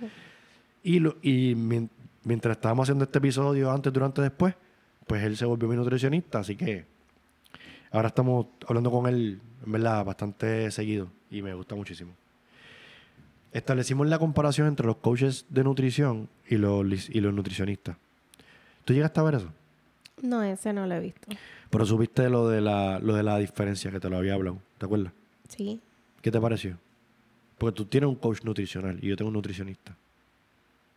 [0.83, 1.90] Y, lo, y mien-
[2.24, 4.55] mientras estábamos haciendo este episodio, antes, durante, después,
[5.07, 6.85] pues él se volvió mi nutricionista, así que
[7.90, 12.12] ahora estamos hablando con él, en verdad, bastante seguido y me gusta muchísimo.
[13.52, 17.96] Establecimos la comparación entre los coaches de nutrición y los, y los nutricionistas.
[18.84, 19.52] ¿Tú llegaste a ver eso?
[20.22, 21.28] No, ese no lo he visto.
[21.70, 24.86] Pero supiste lo de la, lo de la diferencia que te lo había hablado, ¿te
[24.86, 25.12] acuerdas?
[25.48, 25.80] Sí.
[26.22, 26.76] ¿Qué te pareció?
[27.58, 29.96] Porque tú tienes un coach nutricional y yo tengo un nutricionista.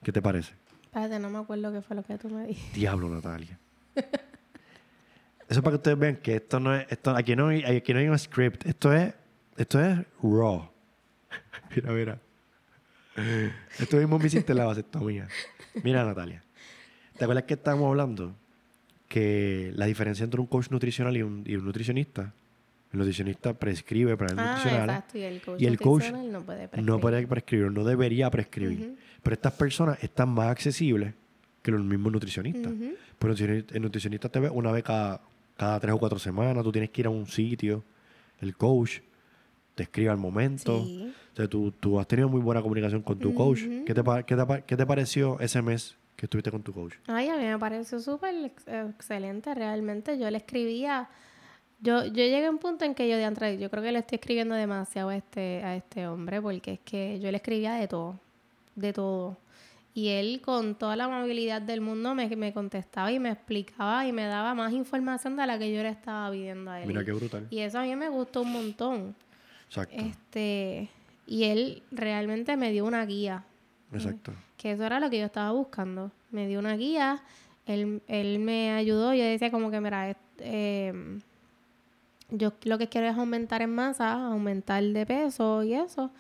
[0.04, 0.54] ¿Qué te parece?
[0.84, 2.80] Espérate, no me acuerdo qué fue lo que tú me dijiste.
[2.80, 3.58] Diablo, Natalia.
[3.96, 7.94] Eso es para que ustedes vean que esto no es, esto, aquí no hay, aquí
[7.94, 8.66] no hay un script.
[8.66, 9.14] Esto es,
[9.58, 10.70] esto es raw.
[11.76, 12.20] mira, mira.
[13.80, 15.28] Esto mismo me hiciste la vasectomía.
[15.84, 16.44] Mira, Natalia.
[17.18, 18.36] ¿Te acuerdas que estábamos hablando?
[19.08, 22.34] Que la diferencia entre un coach nutricional y un, y un nutricionista.
[22.92, 24.96] El nutricionista prescribe planes Ah, nutricionales.
[24.98, 25.18] exacto.
[25.18, 26.86] Y el coach, Y el coach nutricional no puede prescribir.
[26.90, 28.96] No puede prescribir, no debería prescribir.
[29.22, 31.14] Pero estas personas están más accesibles
[31.62, 32.72] que los mismos nutricionistas.
[32.72, 32.94] Ujú.
[33.20, 35.22] Pero el nutricionista- el nutricionista te ve una vez cada,
[35.58, 37.84] cada tres o cuatro semanas, tú tienes que ir a un sitio,
[38.42, 39.00] el coach
[39.76, 40.84] te escribe al momento.
[40.84, 41.14] Sí.
[41.34, 43.60] O sea, tú, tú has tenido muy buena comunicación con tu coach.
[43.86, 46.94] ¿Qué te, qué te qué te pareció ese mes que estuviste con tu coach?
[47.08, 50.18] Ay, a mí me pareció súper ex- excelente, realmente.
[50.20, 51.10] Yo le escribía...
[51.80, 54.00] Yo, yo llegué a un punto en que yo de antes, yo creo que le
[54.00, 57.90] estoy escribiendo demasiado a este, a este hombre, porque es que yo le escribía de
[57.90, 58.18] todo,
[58.76, 59.38] de todo.
[59.94, 64.14] Y él con toda la amabilidad del mundo me, me contestaba y me explicaba y
[64.14, 66.88] me daba más información de la que yo le estaba pidiendo a él.
[66.88, 67.48] Mira qué brutal.
[67.50, 69.16] Y eso a mí me gustó un montón.
[69.74, 69.96] Exacto.
[69.98, 70.88] Este,
[71.26, 73.44] y él realmente me dio una guía,
[73.92, 74.32] Exacto.
[74.56, 76.12] que eso era lo que yo estaba buscando.
[76.30, 77.24] Me dio una guía,
[77.66, 81.20] él, él me ayudó, yo decía como que, mira, eh,
[82.30, 86.12] yo lo que quiero es aumentar en masa, aumentar de peso y eso.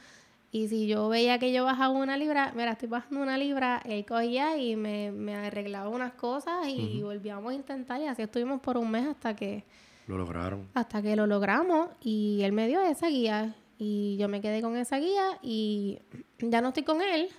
[0.52, 4.04] Y si yo veía que yo bajaba una libra, mira, estoy bajando una libra, él
[4.06, 8.78] cogía y me, me arreglaba unas cosas y volvíamos a intentar y así estuvimos por
[8.78, 9.64] un mes hasta que...
[10.08, 10.68] Lo lograron.
[10.74, 14.76] Hasta que lo logramos y él me dio esa guía y yo me quedé con
[14.76, 16.00] esa guía y
[16.40, 17.30] ya no estoy con él,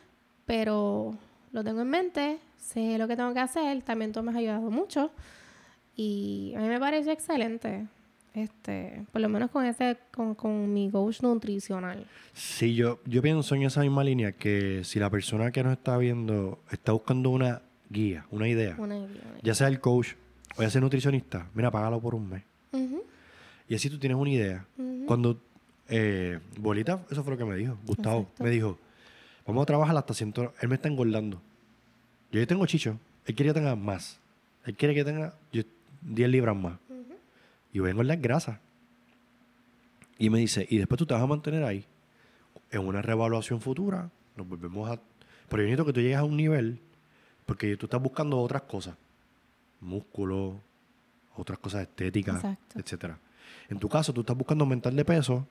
[0.46, 1.16] pero
[1.52, 4.70] lo tengo en mente, sé lo que tengo que hacer, también tú me has ayudado
[4.70, 5.10] mucho
[5.96, 7.86] y a mí me parece excelente.
[8.34, 12.04] Este, por lo menos con ese, con, con mi coach nutricional.
[12.32, 15.96] Sí, yo, yo pienso en esa misma línea que si la persona que nos está
[15.98, 18.76] viendo está buscando una guía, una idea,
[19.40, 20.14] ya sea el coach
[20.56, 22.42] o ya sea nutricionista, mira, págalo por un mes.
[23.68, 24.66] Y así tú tienes una idea.
[25.06, 25.38] Cuando
[25.88, 28.78] eh, Bolita, eso fue lo que me dijo, Gustavo, me dijo,
[29.46, 31.40] vamos a trabajar hasta ciento, él me está engordando.
[32.32, 34.18] Yo ya tengo chicho, él quiere que tenga más.
[34.64, 36.78] Él quiere que tenga 10 libras más
[37.74, 38.60] y voy a engordar grasa.
[40.16, 41.84] Y me dice, y después tú te vas a mantener ahí.
[42.70, 45.00] En una revaluación futura, nos volvemos a...
[45.48, 46.78] Pero yo necesito que tú llegues a un nivel,
[47.44, 48.94] porque tú estás buscando otras cosas.
[49.80, 50.60] Músculo,
[51.36, 52.42] otras cosas estéticas,
[52.74, 53.18] etcétera.
[53.68, 55.46] En tu caso, tú estás buscando aumentar de peso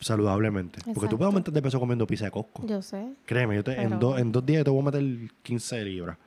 [0.00, 0.80] saludablemente.
[0.94, 2.66] Porque tú puedes aumentar de peso comiendo pizza de Costco.
[2.66, 3.12] Yo sé.
[3.24, 6.18] Créeme, yo te, en, en dos días te voy a meter 15 libras.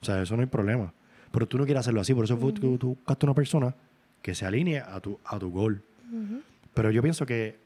[0.00, 0.92] O sea, eso no hay problema.
[1.30, 2.14] Pero tú no quieres hacerlo así.
[2.14, 3.74] Por eso tú, tú buscaste una persona
[4.20, 5.82] que se alinee a tu, a tu gol.
[6.74, 7.56] Pero yo pienso que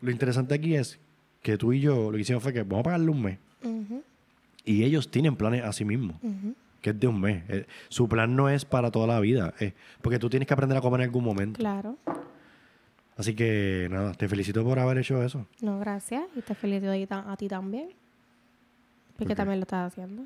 [0.00, 0.98] lo interesante aquí es
[1.42, 3.38] que tú y yo lo que hicimos fue que vamos a pagarle un mes.
[4.64, 6.16] Y ellos tienen planes a sí mismos,
[6.82, 7.42] que es de un mes.
[7.48, 10.76] Eh, su plan no es para toda la vida, eh, porque tú tienes que aprender
[10.76, 11.58] a comer en algún momento.
[11.58, 11.96] Claro.
[13.16, 15.46] Así que nada, te felicito por haber hecho eso.
[15.60, 16.24] No, gracias.
[16.36, 17.90] Y te felicito a ti también.
[19.16, 20.24] Porque también lo estás haciendo.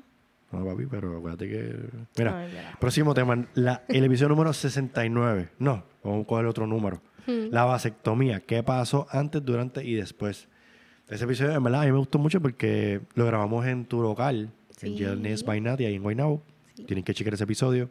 [0.51, 1.75] No, papi, pero acuérdate que.
[2.17, 2.47] Mira,
[2.79, 3.45] próximo tema.
[3.53, 5.49] La, el episodio número 69.
[5.59, 7.01] No, vamos a coger otro número.
[7.27, 7.51] Hmm.
[7.51, 8.39] La vasectomía.
[8.39, 10.47] ¿Qué pasó antes, durante y después?
[11.09, 14.51] Ese episodio, en verdad, a mí me gustó mucho porque lo grabamos en tu local,
[14.81, 16.41] en Jelnes by Nadia, ahí en Guaynabo.
[16.85, 17.89] Tienen que checar ese episodio.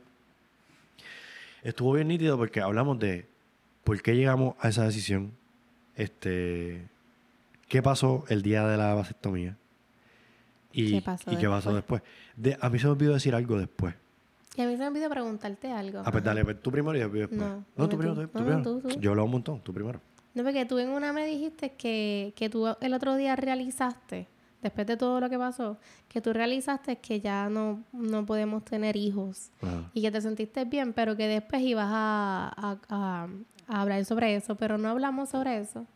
[1.63, 3.27] Estuvo bien nítido porque hablamos de
[3.83, 5.33] por qué llegamos a esa decisión.
[5.97, 6.87] Este.
[7.69, 9.57] ¿Qué pasó el día de la vasectomía?
[10.73, 12.03] Y, ¿Qué pasó, y qué pasó después.
[12.61, 13.95] a mí se me olvidó decir algo después.
[14.57, 16.03] Y a mí se me olvidó preguntarte algo.
[16.05, 17.33] Ah, pues dale, pues tú primero y después.
[17.33, 18.63] No, no tú primero, tú, primero.
[18.63, 20.01] Tú, Yo hablo un montón, tú primero.
[20.35, 24.29] No, porque tú en una me dijiste que, que tú el otro día realizaste,
[24.67, 28.97] después de todo lo que pasó, que tú realizaste que ya no, no podemos tener
[28.97, 29.51] hijos.
[29.95, 33.29] Y que te sentiste bien, pero que después ibas a, a,
[33.69, 35.87] a hablar sobre eso, pero no hablamos sobre eso.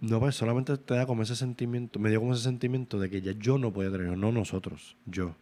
[0.00, 3.22] No, pues solamente te da como ese sentimiento, me dio como ese sentimiento de que
[3.22, 5.34] ya yo no podía tener, no nosotros, yo.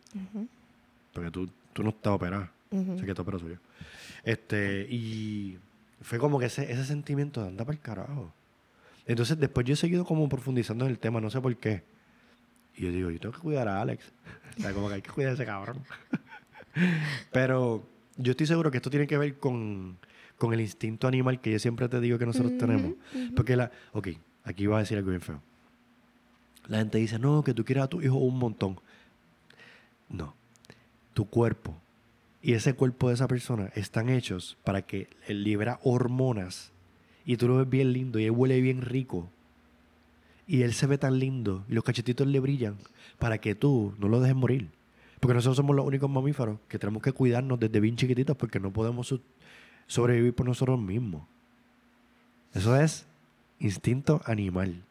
[1.12, 2.53] Porque tú, tú no estás operada.
[2.71, 3.59] Uh Sé que te soy yo.
[4.25, 5.59] Este, y
[6.01, 8.33] fue como que ese, ese sentimiento de andar para el carajo.
[9.07, 11.83] Entonces después yo he seguido como profundizando en el tema, no sé por qué.
[12.77, 14.12] Y yo digo, yo tengo que cuidar a Alex.
[14.59, 15.83] o sea, como que hay que cuidar a ese cabrón.
[17.33, 17.87] Pero
[18.17, 19.99] yo estoy seguro que esto tiene que ver con,
[20.38, 22.95] con el instinto animal que yo siempre te digo que nosotros tenemos.
[23.35, 24.09] Porque la, ok,
[24.45, 25.41] Aquí iba a decir algo bien feo.
[26.67, 28.81] La gente dice, no, que tú quieres a tu hijo un montón.
[30.09, 30.35] No.
[31.15, 31.77] Tu cuerpo
[32.41, 36.72] y ese cuerpo de esa persona están hechos para que libera hormonas
[37.25, 39.29] y tú lo ves bien lindo y él huele bien rico
[40.47, 42.77] y él se ve tan lindo y los cachetitos le brillan
[43.19, 44.71] para que tú no lo dejes morir.
[45.21, 48.73] Porque nosotros somos los únicos mamíferos que tenemos que cuidarnos desde bien chiquititos porque no
[48.73, 49.15] podemos
[49.87, 51.23] sobrevivir por nosotros mismos.
[52.53, 53.07] Eso es
[53.61, 54.83] instinto animal.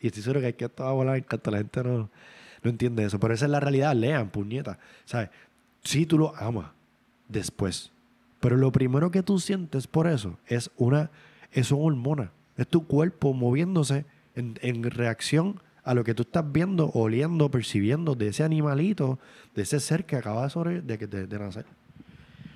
[0.00, 1.50] Y estoy seguro que aquí a toda bola me encanta.
[1.50, 2.10] La gente no,
[2.62, 3.20] no entiende eso.
[3.20, 3.94] Pero esa es la realidad.
[3.94, 4.78] Lean, puñeta.
[5.04, 5.30] ¿Sabes?
[5.84, 6.70] Sí, tú lo amas
[7.28, 7.92] después.
[8.40, 11.10] Pero lo primero que tú sientes por eso es una,
[11.52, 12.32] es una hormona.
[12.56, 18.14] Es tu cuerpo moviéndose en, en reacción a lo que tú estás viendo, oliendo, percibiendo
[18.14, 19.18] de ese animalito,
[19.54, 21.64] de ese ser que acaba de, sobre, de, de, de nacer.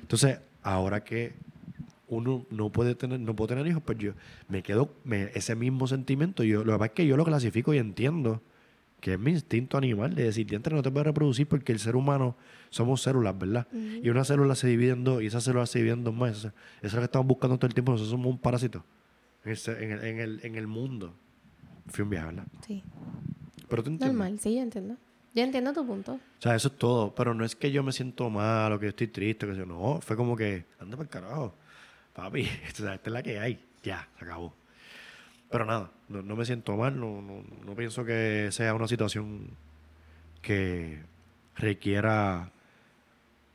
[0.03, 1.33] Entonces, ahora que
[2.09, 4.13] uno no puede tener, no puede tener hijos, pues yo
[4.49, 4.93] me quedo
[5.35, 6.45] ese mismo sentimiento.
[6.45, 8.43] Yo, lo que pasa es que yo lo clasifico y entiendo
[9.03, 11.97] que es mi instinto animal de decir, dientes no te puedes reproducir porque el ser
[11.97, 12.37] humano
[12.71, 13.67] somos células, ¿verdad?
[13.73, 16.31] Y una célula se divide en dos y esa célula se divide en dos más.
[16.38, 17.93] Eso es lo que estamos buscando todo el tiempo.
[17.93, 18.85] Nosotros somos un parásito
[19.45, 21.12] en, el, en, el, mundo.
[21.88, 22.47] Fui un viaje, ¿verdad?
[22.65, 22.81] Sí.
[23.69, 24.17] Pero tú entiendes.
[24.17, 24.97] Normal, sí, yo entiendo.
[25.35, 26.12] Yo entiendo tu punto.
[26.12, 27.12] O sea, eso es todo.
[27.12, 29.67] Pero no es que yo me siento mal o que yo estoy triste, que yo
[29.67, 30.01] no.
[30.01, 31.57] Fue como que, anda por el carajo
[32.12, 34.55] papi, esta es la que hay, ya, se acabó.
[35.53, 37.43] Pero nada, no, me siento mal, no, no,
[37.77, 39.49] pienso que sea una situación
[40.41, 40.99] que
[41.57, 42.51] requiera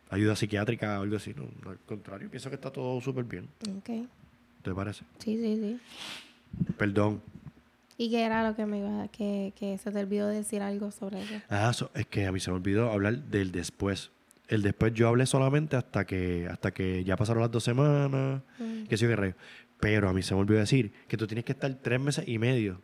[0.10, 3.50] ayuda psiquiátrica o algo así, no, al contrario, pienso que está todo súper bien.
[3.78, 4.08] Ok.
[4.64, 5.04] ¿Te parece?
[5.20, 5.80] Sí, sí, sí.
[6.78, 7.22] Perdón.
[7.98, 11.22] ¿Y qué era lo que me iba que, que se te olvidó decir algo sobre
[11.24, 11.34] eso?
[11.50, 14.12] Ah, so- es que a mí se me olvidó hablar del después.
[14.48, 18.84] El después yo hablé solamente hasta que hasta que ya pasaron las dos semanas, Mm.
[18.88, 19.34] que rayo.
[19.80, 22.40] Pero a mí se me olvidó decir que tú tienes que estar tres meses y
[22.40, 22.82] medio,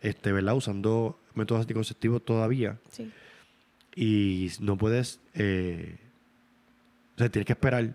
[0.00, 0.56] este, ¿verdad?
[0.56, 2.78] Usando métodos anticonceptivos todavía.
[2.90, 3.10] Sí.
[3.94, 5.98] Y no puedes, eh,
[7.14, 7.94] o sea, tienes que esperar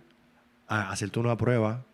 [0.67, 1.85] a hacerte una prueba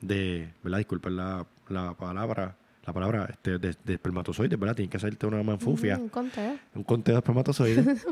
[0.00, 0.78] de, ¿verdad?
[0.78, 4.74] Disculpen la, la palabra, la palabra este, de, de espermatozoides, ¿verdad?
[4.76, 6.58] Tienes que hacerte una manfufia, Mm, un conteo.
[6.74, 7.86] un conteo de espermatozoides.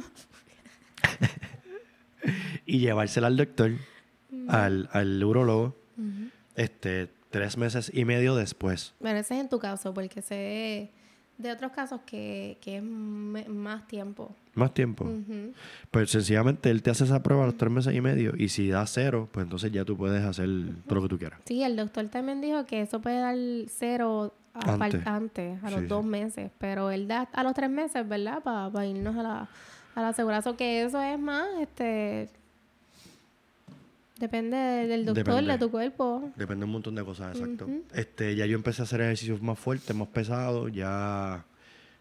[2.66, 3.72] y llevársela al doctor,
[4.48, 6.28] al, al urólogo, Ujú.
[6.54, 8.94] este, tres meses y medio después.
[9.00, 10.90] Bueno, ese es en tu caso, porque sé
[11.38, 14.34] de otros casos que, que es más tiempo.
[14.54, 15.08] Más tiempo.
[15.90, 18.68] Pues sencillamente él te hace esa prueba a los tres meses y medio y si
[18.68, 20.48] da cero, pues entonces ya tú puedes hacer
[20.86, 21.40] todo lo que tú quieras.
[21.46, 23.36] Sí, el doctor también dijo que eso puede dar
[23.68, 25.06] cero a, Antes.
[25.06, 26.08] antes, a los Sí, dos sí.
[26.10, 28.42] meses, pero él da a los tres meses, ¿verdad?
[28.42, 29.48] Para irnos a la,
[29.94, 32.28] a la aseguración, que eso es más, este...
[34.20, 35.52] Depende del doctor, Depende.
[35.52, 36.30] de tu cuerpo.
[36.36, 37.66] Depende de un montón de cosas, exacto.
[37.94, 41.44] Este, ya yo empecé a hacer ejercicios más fuertes, más pesados, ya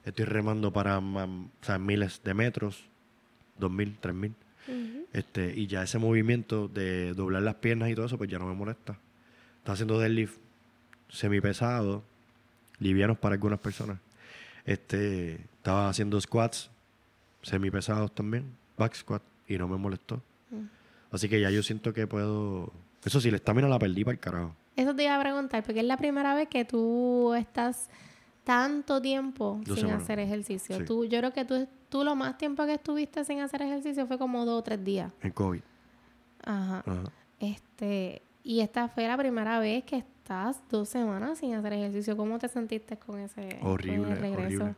[0.04, 2.84] estoy remando para ma- o sea, miles de metros,
[3.58, 4.34] dos mil, tres mil.
[5.14, 8.46] Este, y ya ese movimiento de doblar las piernas y todo eso, pues ya no
[8.46, 9.00] me molesta.
[9.58, 10.38] Estaba haciendo deadlift
[11.10, 12.04] semipesado,
[12.80, 13.98] livianos para algunas personas.
[14.66, 16.70] Este, estaba haciendo squats
[17.42, 18.46] semipesados también,
[18.78, 20.22] back squat, y no me molestó.
[20.52, 20.66] Mm.
[21.12, 22.72] Así que ya yo siento que puedo.
[23.04, 24.56] Eso sí, la estamina la perdí para el carajo.
[24.76, 27.90] Eso te iba a preguntar, porque es la primera vez que tú estás
[28.44, 30.04] tanto tiempo Dos sin semanas.
[30.04, 30.78] hacer ejercicio.
[30.78, 30.86] Sí.
[30.86, 34.18] Tú, yo creo que tú, tú lo más tiempo que estuviste sin hacer ejercicio fue
[34.18, 35.12] como dos o tres días.
[35.22, 35.62] En COVID.
[36.46, 36.84] Ajá.
[36.86, 37.04] Ajá.
[37.40, 42.16] Este, y esta fue la primera vez que estás dos semanas sin hacer ejercicio.
[42.18, 44.64] ¿Cómo te sentiste con ese, con Horrible, el regreso?
[44.64, 44.76] horrible.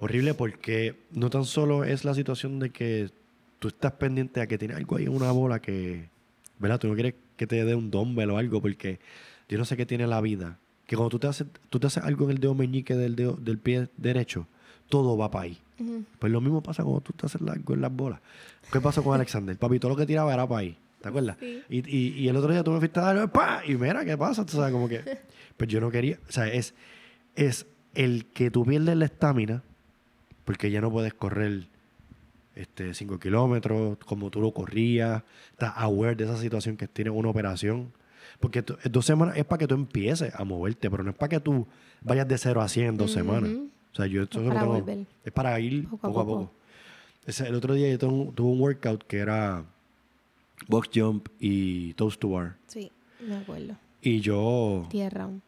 [0.00, 3.10] Horrible porque no tan solo es la situación de que
[3.62, 6.08] tú estás pendiente a que tiene algo ahí en una bola que,
[6.58, 6.80] ¿verdad?
[6.80, 8.98] Tú no quieres que te dé un dumbbell o algo porque
[9.48, 10.58] yo no sé qué tiene la vida.
[10.84, 13.34] Que cuando tú te haces, tú te haces algo en el dedo meñique del, dedo,
[13.34, 14.48] del pie derecho,
[14.88, 15.58] todo va para ahí.
[16.18, 18.20] Pues lo mismo pasa cuando tú te haces algo en las bolas.
[18.72, 19.56] ¿Qué pasó con Alexander?
[19.56, 20.76] Papi, todo lo que tiraba era para ahí.
[21.00, 21.36] ¿Te acuerdas?
[21.38, 21.62] Sí.
[21.68, 23.62] Y, y, y el otro día tú me fuiste a dar ¡pa!
[23.64, 24.44] Y mira, ¿qué pasa?
[24.44, 25.02] Tú sabes, como que...
[25.56, 26.18] Pues yo no quería...
[26.28, 26.74] O sea, es,
[27.36, 29.62] es el que tú pierdes la estamina
[30.44, 31.66] porque ya no puedes correr
[32.54, 35.22] este 5 kilómetros como tú lo corrías.
[35.52, 37.92] Estás aware de esa situación que tienes una operación.
[38.40, 41.28] Porque tú- dos semanas es para que tú empieces a moverte, pero no es para
[41.28, 41.66] que tú
[42.00, 43.50] vayas de 0 a 100 en dos semanas.
[43.92, 46.38] O sea, yo esto Es para tengo- es para ir Poco poco a poco.
[46.40, 46.52] poco.
[47.26, 49.64] Ese- el otro día yo tuve un, tuve un workout que era
[50.68, 52.56] box jump y toast to bar.
[52.66, 53.76] Sí, me acuerdo.
[54.00, 55.42] Y yo 10 rounds.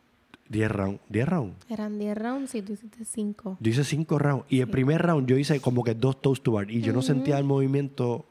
[0.48, 1.00] 10 rounds.
[1.08, 1.56] 10 rounds.
[1.70, 3.58] Eran 10 rounds y tú hiciste 5.
[3.60, 4.44] Yo hice 5 rounds.
[4.48, 6.70] Y el primer round yo hice como que dos toast to bar.
[6.70, 8.26] Y yo no sentía el movimiento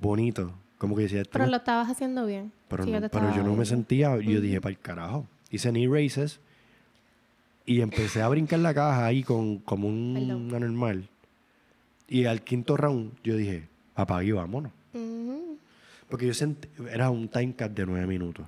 [0.00, 0.52] bonito.
[0.78, 2.52] Como que decía, Pero lo estabas haciendo bien.
[2.68, 4.16] pero, Sí, no- te pero yo no me sentía.
[4.18, 5.26] y Yo dije, para el carajo.
[5.50, 6.40] Hice knee races.
[7.64, 10.54] Y empecé a brincar la caja ahí con, como un Perdón.
[10.54, 11.08] anormal.
[12.08, 14.70] Y al quinto round yo dije, apague y vámonos.
[14.94, 15.58] Ujú.
[16.08, 18.46] Porque yo sentí, era un time cap de nueve minutos.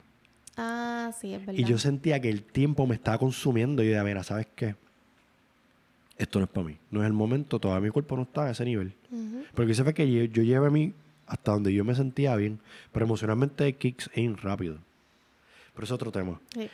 [0.59, 1.59] Ah, sí, es verdad.
[1.59, 3.83] Y yo sentía que el tiempo me estaba consumiendo.
[3.83, 4.75] Y yo dije, mira, ¿sabes qué?
[6.17, 6.77] Esto no es para mí.
[6.91, 7.61] No es el momento.
[7.61, 8.93] Todavía mi cuerpo no está a ese nivel.
[9.11, 9.45] Ujú.
[9.55, 10.93] Porque se fue que yo, yo llevé a mí
[11.29, 12.59] hasta donde yo me sentía bien.
[12.93, 14.79] Pero emocionalmente kicks in rápido.
[15.75, 16.41] Pero es otro tema.
[16.53, 16.69] Sí.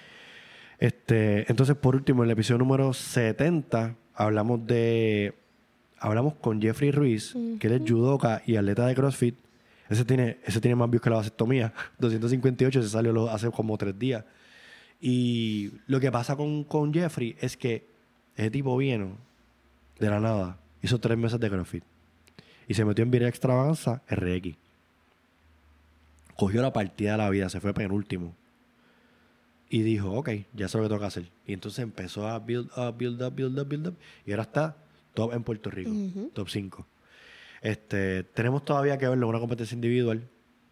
[0.79, 5.35] Este, entonces, por último, en el episodio número 70, hablamos de.
[5.99, 9.37] Hablamos con Jeffrey Ruiz, que él es judoka y atleta de CrossFit.
[9.89, 11.73] Ese tiene, ese tiene más views que la vasectomía.
[11.99, 14.25] 258 se salió hace como tres días.
[15.01, 17.87] Y lo que pasa con, con Jeffrey es que
[18.37, 19.19] ese tipo vino
[19.99, 21.85] de la nada, hizo tres meses de CrossFit.
[22.67, 24.57] Y se metió en Vida Extravaganza RX.
[26.37, 28.35] Cogió la partida de la vida, se fue penúltimo.
[29.69, 31.31] Y dijo, ok, ya sé lo que tengo que hacer.
[31.47, 33.97] Y entonces empezó a build up, build up, build up, build up.
[34.27, 34.77] Y ahora está
[35.15, 35.93] top en Puerto Rico,
[36.33, 36.87] top 5.
[37.65, 40.29] Este, tenemos todavía que verlo en una competencia individual.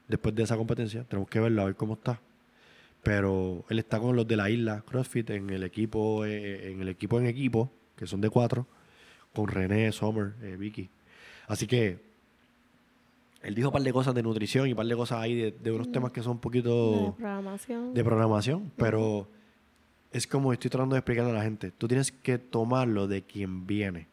[0.09, 2.21] Después de esa competencia, tenemos que verlo a ver cómo está.
[3.03, 6.91] Pero él está con los de la isla CrossFit en el equipo, eh, en el
[6.91, 8.67] equipo en equipo, que son de cuatro,
[9.35, 10.91] con René, Sommer, eh, Vicky.
[11.49, 11.99] Así que
[13.41, 15.51] él dijo un par de cosas de nutrición y un par de cosas ahí de,
[15.51, 17.95] de unos temas que son un poquito De programación.
[17.95, 19.29] de programación, pero
[20.13, 21.71] es como estoy tratando de explicarle a la gente.
[21.73, 24.09] Tú tienes que tomarlo de quien viene.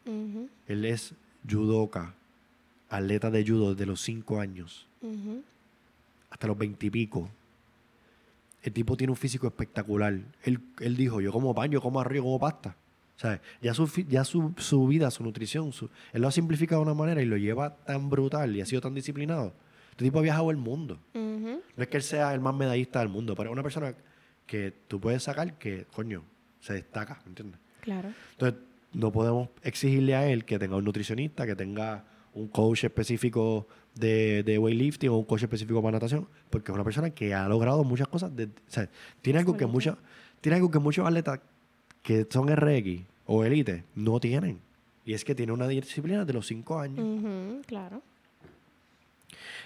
[0.66, 1.14] Él es
[1.48, 2.16] judoka,
[2.90, 4.88] atleta de judo desde los 5 años
[6.30, 7.30] hasta los 20 y pico.
[8.62, 10.20] El tipo tiene un físico espectacular.
[10.44, 12.76] Él, él dijo, yo como pan, yo como arroz, yo como pasta.
[13.16, 16.92] sea, ya su, ya su, su vida, su nutrición, su- él lo ha simplificado de
[16.92, 19.54] una manera y lo lleva tan brutal y ha sido tan disciplinado.
[19.92, 21.00] Este tipo ha viajado el mundo.
[21.14, 23.94] No es que él sea el más medallista del mundo, pero es una persona
[24.46, 26.24] que tú puedes sacar que, coño,
[26.60, 27.60] se destaca, ¿me entiendes?
[27.82, 28.10] Claro.
[28.32, 28.60] Entonces,
[28.94, 34.44] no podemos exigirle a él que tenga un nutricionista, que tenga un coach específico de,
[34.44, 37.84] de weightlifting o un coach específico para natación, porque es una persona que ha logrado
[37.84, 38.36] muchas cosas.
[38.36, 38.88] de- o sea,
[39.22, 39.68] tiene algo que
[40.42, 41.40] tiene algo que muchos atletas
[42.02, 44.60] que son RX o elite no tienen.
[45.06, 47.62] Y es que tiene una disciplina de los cinco años.
[47.66, 48.02] Claro.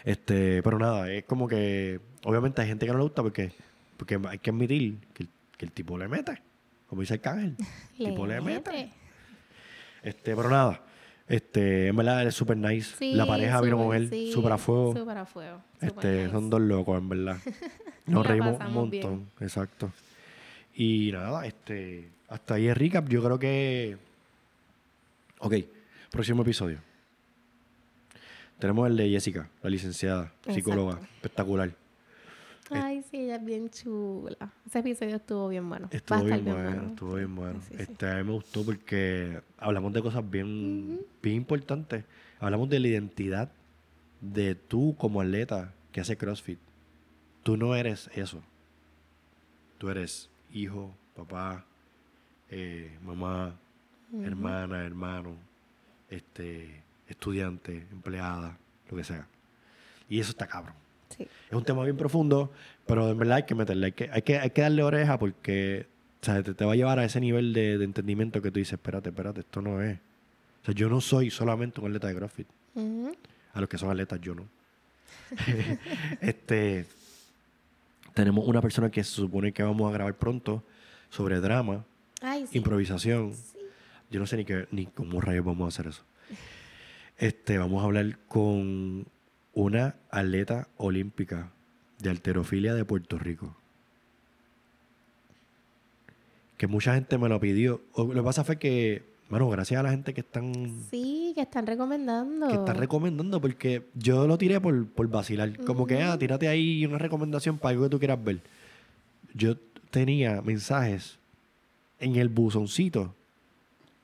[0.03, 3.51] Este, pero nada, es como que obviamente hay gente que no le gusta porque,
[3.97, 6.41] porque hay que admitir que el, que el tipo le mete,
[6.89, 7.55] como dice el cángel.
[7.99, 8.71] El tipo le mete.
[8.71, 8.89] mete.
[10.01, 10.81] Este, pero nada,
[11.27, 12.95] este, en verdad es súper nice.
[12.97, 14.95] Sí, la pareja vino súper, con él, sí, súper a fuego.
[14.95, 15.61] Súper a fuego.
[15.81, 16.31] Este, nice.
[16.31, 17.37] son dos locos, en verdad.
[18.05, 19.29] Nos reímos un montón, bien.
[19.39, 19.91] exacto.
[20.75, 23.07] Y nada, este, hasta ahí el recap.
[23.07, 23.97] Yo creo que.
[25.39, 25.55] Ok,
[26.11, 26.79] próximo episodio.
[28.59, 31.15] Tenemos el de Jessica, la licenciada, psicóloga, Exacto.
[31.15, 31.82] espectacular.
[33.13, 34.51] Sí, ella es bien chula.
[34.65, 35.87] Ese episodio estuvo bien bueno.
[35.91, 37.61] Estuvo bien bueno, estuvo bien bueno.
[37.61, 37.83] Sí, sí, sí.
[37.83, 42.05] Este, a mí me gustó porque hablamos de cosas bien, bien importantes.
[42.39, 43.51] Hablamos de la identidad
[44.19, 46.57] de tú como atleta que hace CrossFit.
[47.43, 48.41] Tú no eres eso.
[49.77, 51.65] Tú eres hijo, papá,
[52.49, 53.59] eh, mamá,
[54.23, 55.35] hermana, hermano,
[56.09, 58.57] este, estudiante, empleada,
[58.89, 59.27] lo que sea.
[60.09, 60.82] Y eso está cabrón.
[61.17, 61.23] Sí.
[61.49, 62.51] Es un tema bien profundo,
[62.85, 65.87] pero en verdad hay que meterle, hay que, hay que, hay que darle oreja porque
[66.21, 68.59] o sea, te, te va a llevar a ese nivel de, de entendimiento que tú
[68.59, 69.97] dices, espérate, espérate, esto no es.
[70.61, 72.47] O sea, yo no soy solamente un atleta de CrossFit.
[72.75, 73.13] Ujú.
[73.53, 74.47] A los que son atletas, yo no.
[76.21, 76.85] este,
[78.13, 80.63] tenemos una persona que se supone que vamos a grabar pronto
[81.09, 81.83] sobre drama,
[82.21, 82.57] Ay, sí.
[82.57, 83.33] improvisación.
[84.09, 86.03] Yo no sé ni, qué, ni cómo rayos vamos a hacer eso.
[87.17, 89.05] Este, vamos a hablar con
[89.53, 91.51] una atleta olímpica
[91.99, 93.55] de alterofilia de Puerto Rico.
[96.57, 97.81] Que mucha gente me lo pidió.
[97.93, 100.53] O lo que pasa fue que, bueno, gracias a la gente que están,
[100.89, 102.47] Sí, que están recomendando.
[102.47, 105.57] que están recomendando, porque yo lo tiré por, por vacilar.
[105.65, 108.41] Como que, ah, tírate ahí una recomendación para algo que tú quieras ver.
[109.33, 109.55] Yo
[109.89, 111.17] tenía mensajes
[111.99, 113.13] en el buzoncito,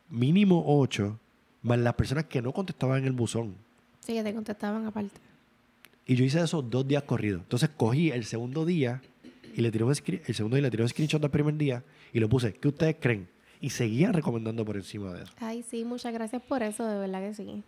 [0.10, 1.20] mínimo ocho,
[1.62, 3.56] más las personas que no contestaban en el buzón.
[4.00, 5.20] Sí, que te contestaban aparte.
[6.10, 7.42] Y yo hice eso dos días corridos.
[7.44, 9.00] Entonces cogí el segundo día
[9.56, 12.20] y le tiré un el segundo día le tiré un screenshot del primer día y
[12.20, 12.52] lo puse.
[12.54, 13.30] ¿Qué ustedes creen?
[13.62, 15.34] Y seguían recomendando por encima de eso.
[15.40, 17.64] Ay, sí, muchas gracias por eso, de verdad que sí.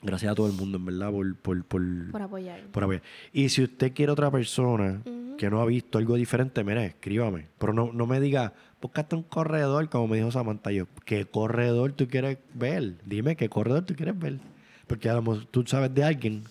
[0.00, 2.60] Gracias a todo el mundo, en verdad, por, por, por, Por apoyar.
[2.70, 3.02] por apoyar.
[3.32, 5.02] Y si usted quiere otra persona
[5.36, 7.48] que no ha visto algo diferente, mire, escríbame.
[7.58, 10.70] Pero no, no me diga, búscate un corredor, como me dijo Samantha.
[10.70, 12.94] Yo, ¿qué corredor tú quieres ver?
[13.04, 14.38] Dime qué corredor tú quieres ver.
[14.86, 16.44] Porque a lo mejor tú sabes de alguien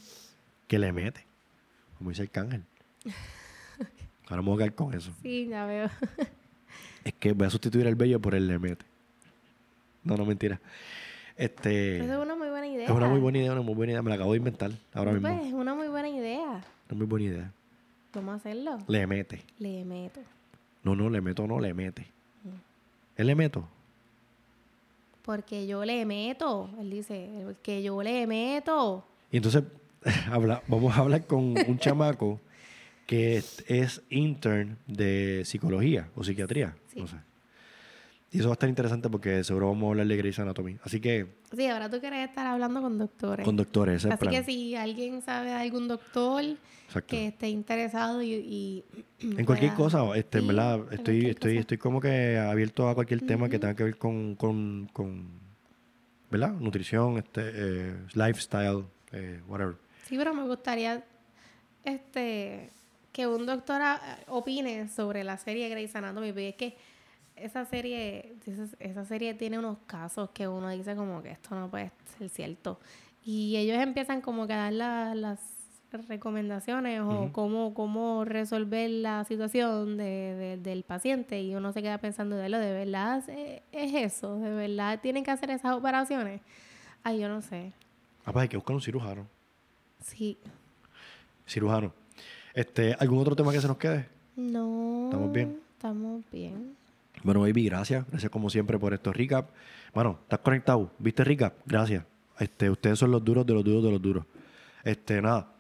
[0.68, 1.26] que le mete.
[1.98, 2.64] Como dice el cángel.
[4.28, 5.12] Ahora me voy a quedar con eso.
[5.22, 5.90] Sí, ya veo.
[7.04, 8.86] Es que voy a sustituir el bello por el le mete.
[10.04, 10.60] No, no, mentira.
[11.38, 12.86] Este, Esa es una muy buena idea.
[12.86, 14.02] es una muy buena idea, una muy buena idea.
[14.02, 15.46] Me la acabo de inventar ahora Pues, mismo.
[15.46, 16.64] es una muy buena idea.
[16.90, 17.52] Una muy buena idea.
[18.16, 18.78] A hacerlo.
[18.88, 19.44] Le mete.
[19.60, 20.22] Le meto.
[20.84, 22.04] No, no, le meto, no, le mete.
[22.44, 22.50] Mm.
[23.18, 23.68] ¿Él le meto?
[25.22, 26.70] Porque yo le meto.
[26.80, 27.30] Él dice,
[27.62, 29.06] que yo le meto.
[29.32, 29.64] Y entonces
[30.32, 32.40] habla, vamos a hablar con un chamaco
[33.08, 36.76] que es, intern de psicología o psiquiatría.
[36.94, 37.00] Sí.
[37.02, 37.18] No sé.
[38.32, 40.78] Y eso va a estar interesante porque seguro vamos a hablar de Grey's Anatomy.
[40.84, 43.46] Así que Sí, ahora tú quieres estar hablando con doctores.
[43.46, 44.34] con doctores, ese es Así plan.
[44.34, 46.44] que si alguien sabe de algún doctor
[46.88, 47.08] Exacto.
[47.08, 48.34] que esté interesado y...
[48.34, 48.84] y
[49.22, 51.60] En cualquier pueda- cosa, este, Sí, verdad, estoy, estoy, cosa.
[51.62, 55.30] estoy como que abierto a cualquier tema que tenga que ver con, con, con
[56.30, 56.52] ¿verdad?
[56.56, 58.84] Nutrición, este, eh, lifestyle,
[59.14, 59.76] eh, whatever.
[60.08, 61.04] Sí, pero me gustaría
[61.84, 62.70] este
[63.12, 63.82] que un doctor
[64.28, 66.78] opine sobre la serie Grey's Anatomy, porque es que
[67.38, 68.36] esa serie,
[68.80, 72.80] esa, serie tiene unos casos que uno dice como que esto no puede ser cierto.
[73.24, 75.40] Y ellos empiezan como que a dar la- las
[76.10, 80.04] recomendaciones o cómo, cómo resolver la situación de,
[80.36, 84.38] de- del paciente y uno se queda pensando de lo de verdad es, es eso,
[84.40, 86.42] de verdad tienen que hacer esas operaciones.
[87.04, 87.72] Ay, yo no sé.
[88.26, 89.26] Ah, pues hay que buscar un cirujano.
[90.06, 90.38] Sí,
[91.48, 91.92] Cirujano.
[92.54, 94.08] Este, ¿Algún otro tema que se nos quede?
[94.36, 95.06] No.
[95.06, 95.60] ¿Estamos bien?
[95.76, 96.76] Estamos bien.
[97.24, 98.06] Bueno, baby, gracias.
[98.10, 99.50] Gracias como siempre por estos recap.
[99.94, 100.92] Bueno, ¿estás conectado?
[101.00, 101.56] ¿Viste recap?
[101.66, 102.04] Gracias.
[102.40, 104.26] Este, ustedes son los duros de los duros de los duros.
[104.84, 105.52] Este, nada.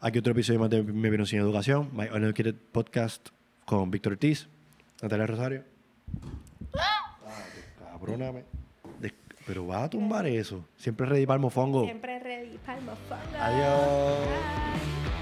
[0.00, 1.90] Aquí otro episodio más de Mi Opinión Sin Educación.
[1.92, 3.28] My Uneducated Podcast
[3.64, 4.48] con Víctor Ortiz,
[5.02, 5.64] Natalia Rosario.
[6.76, 7.16] Ah,
[7.78, 8.57] Cabróname.
[9.48, 10.62] Pero vas a tumbar eso.
[10.76, 11.82] Siempre ready para el mofongo.
[11.84, 13.22] Siempre ready para el mofongo.
[13.40, 14.18] Adiós.
[14.18, 15.17] Bye.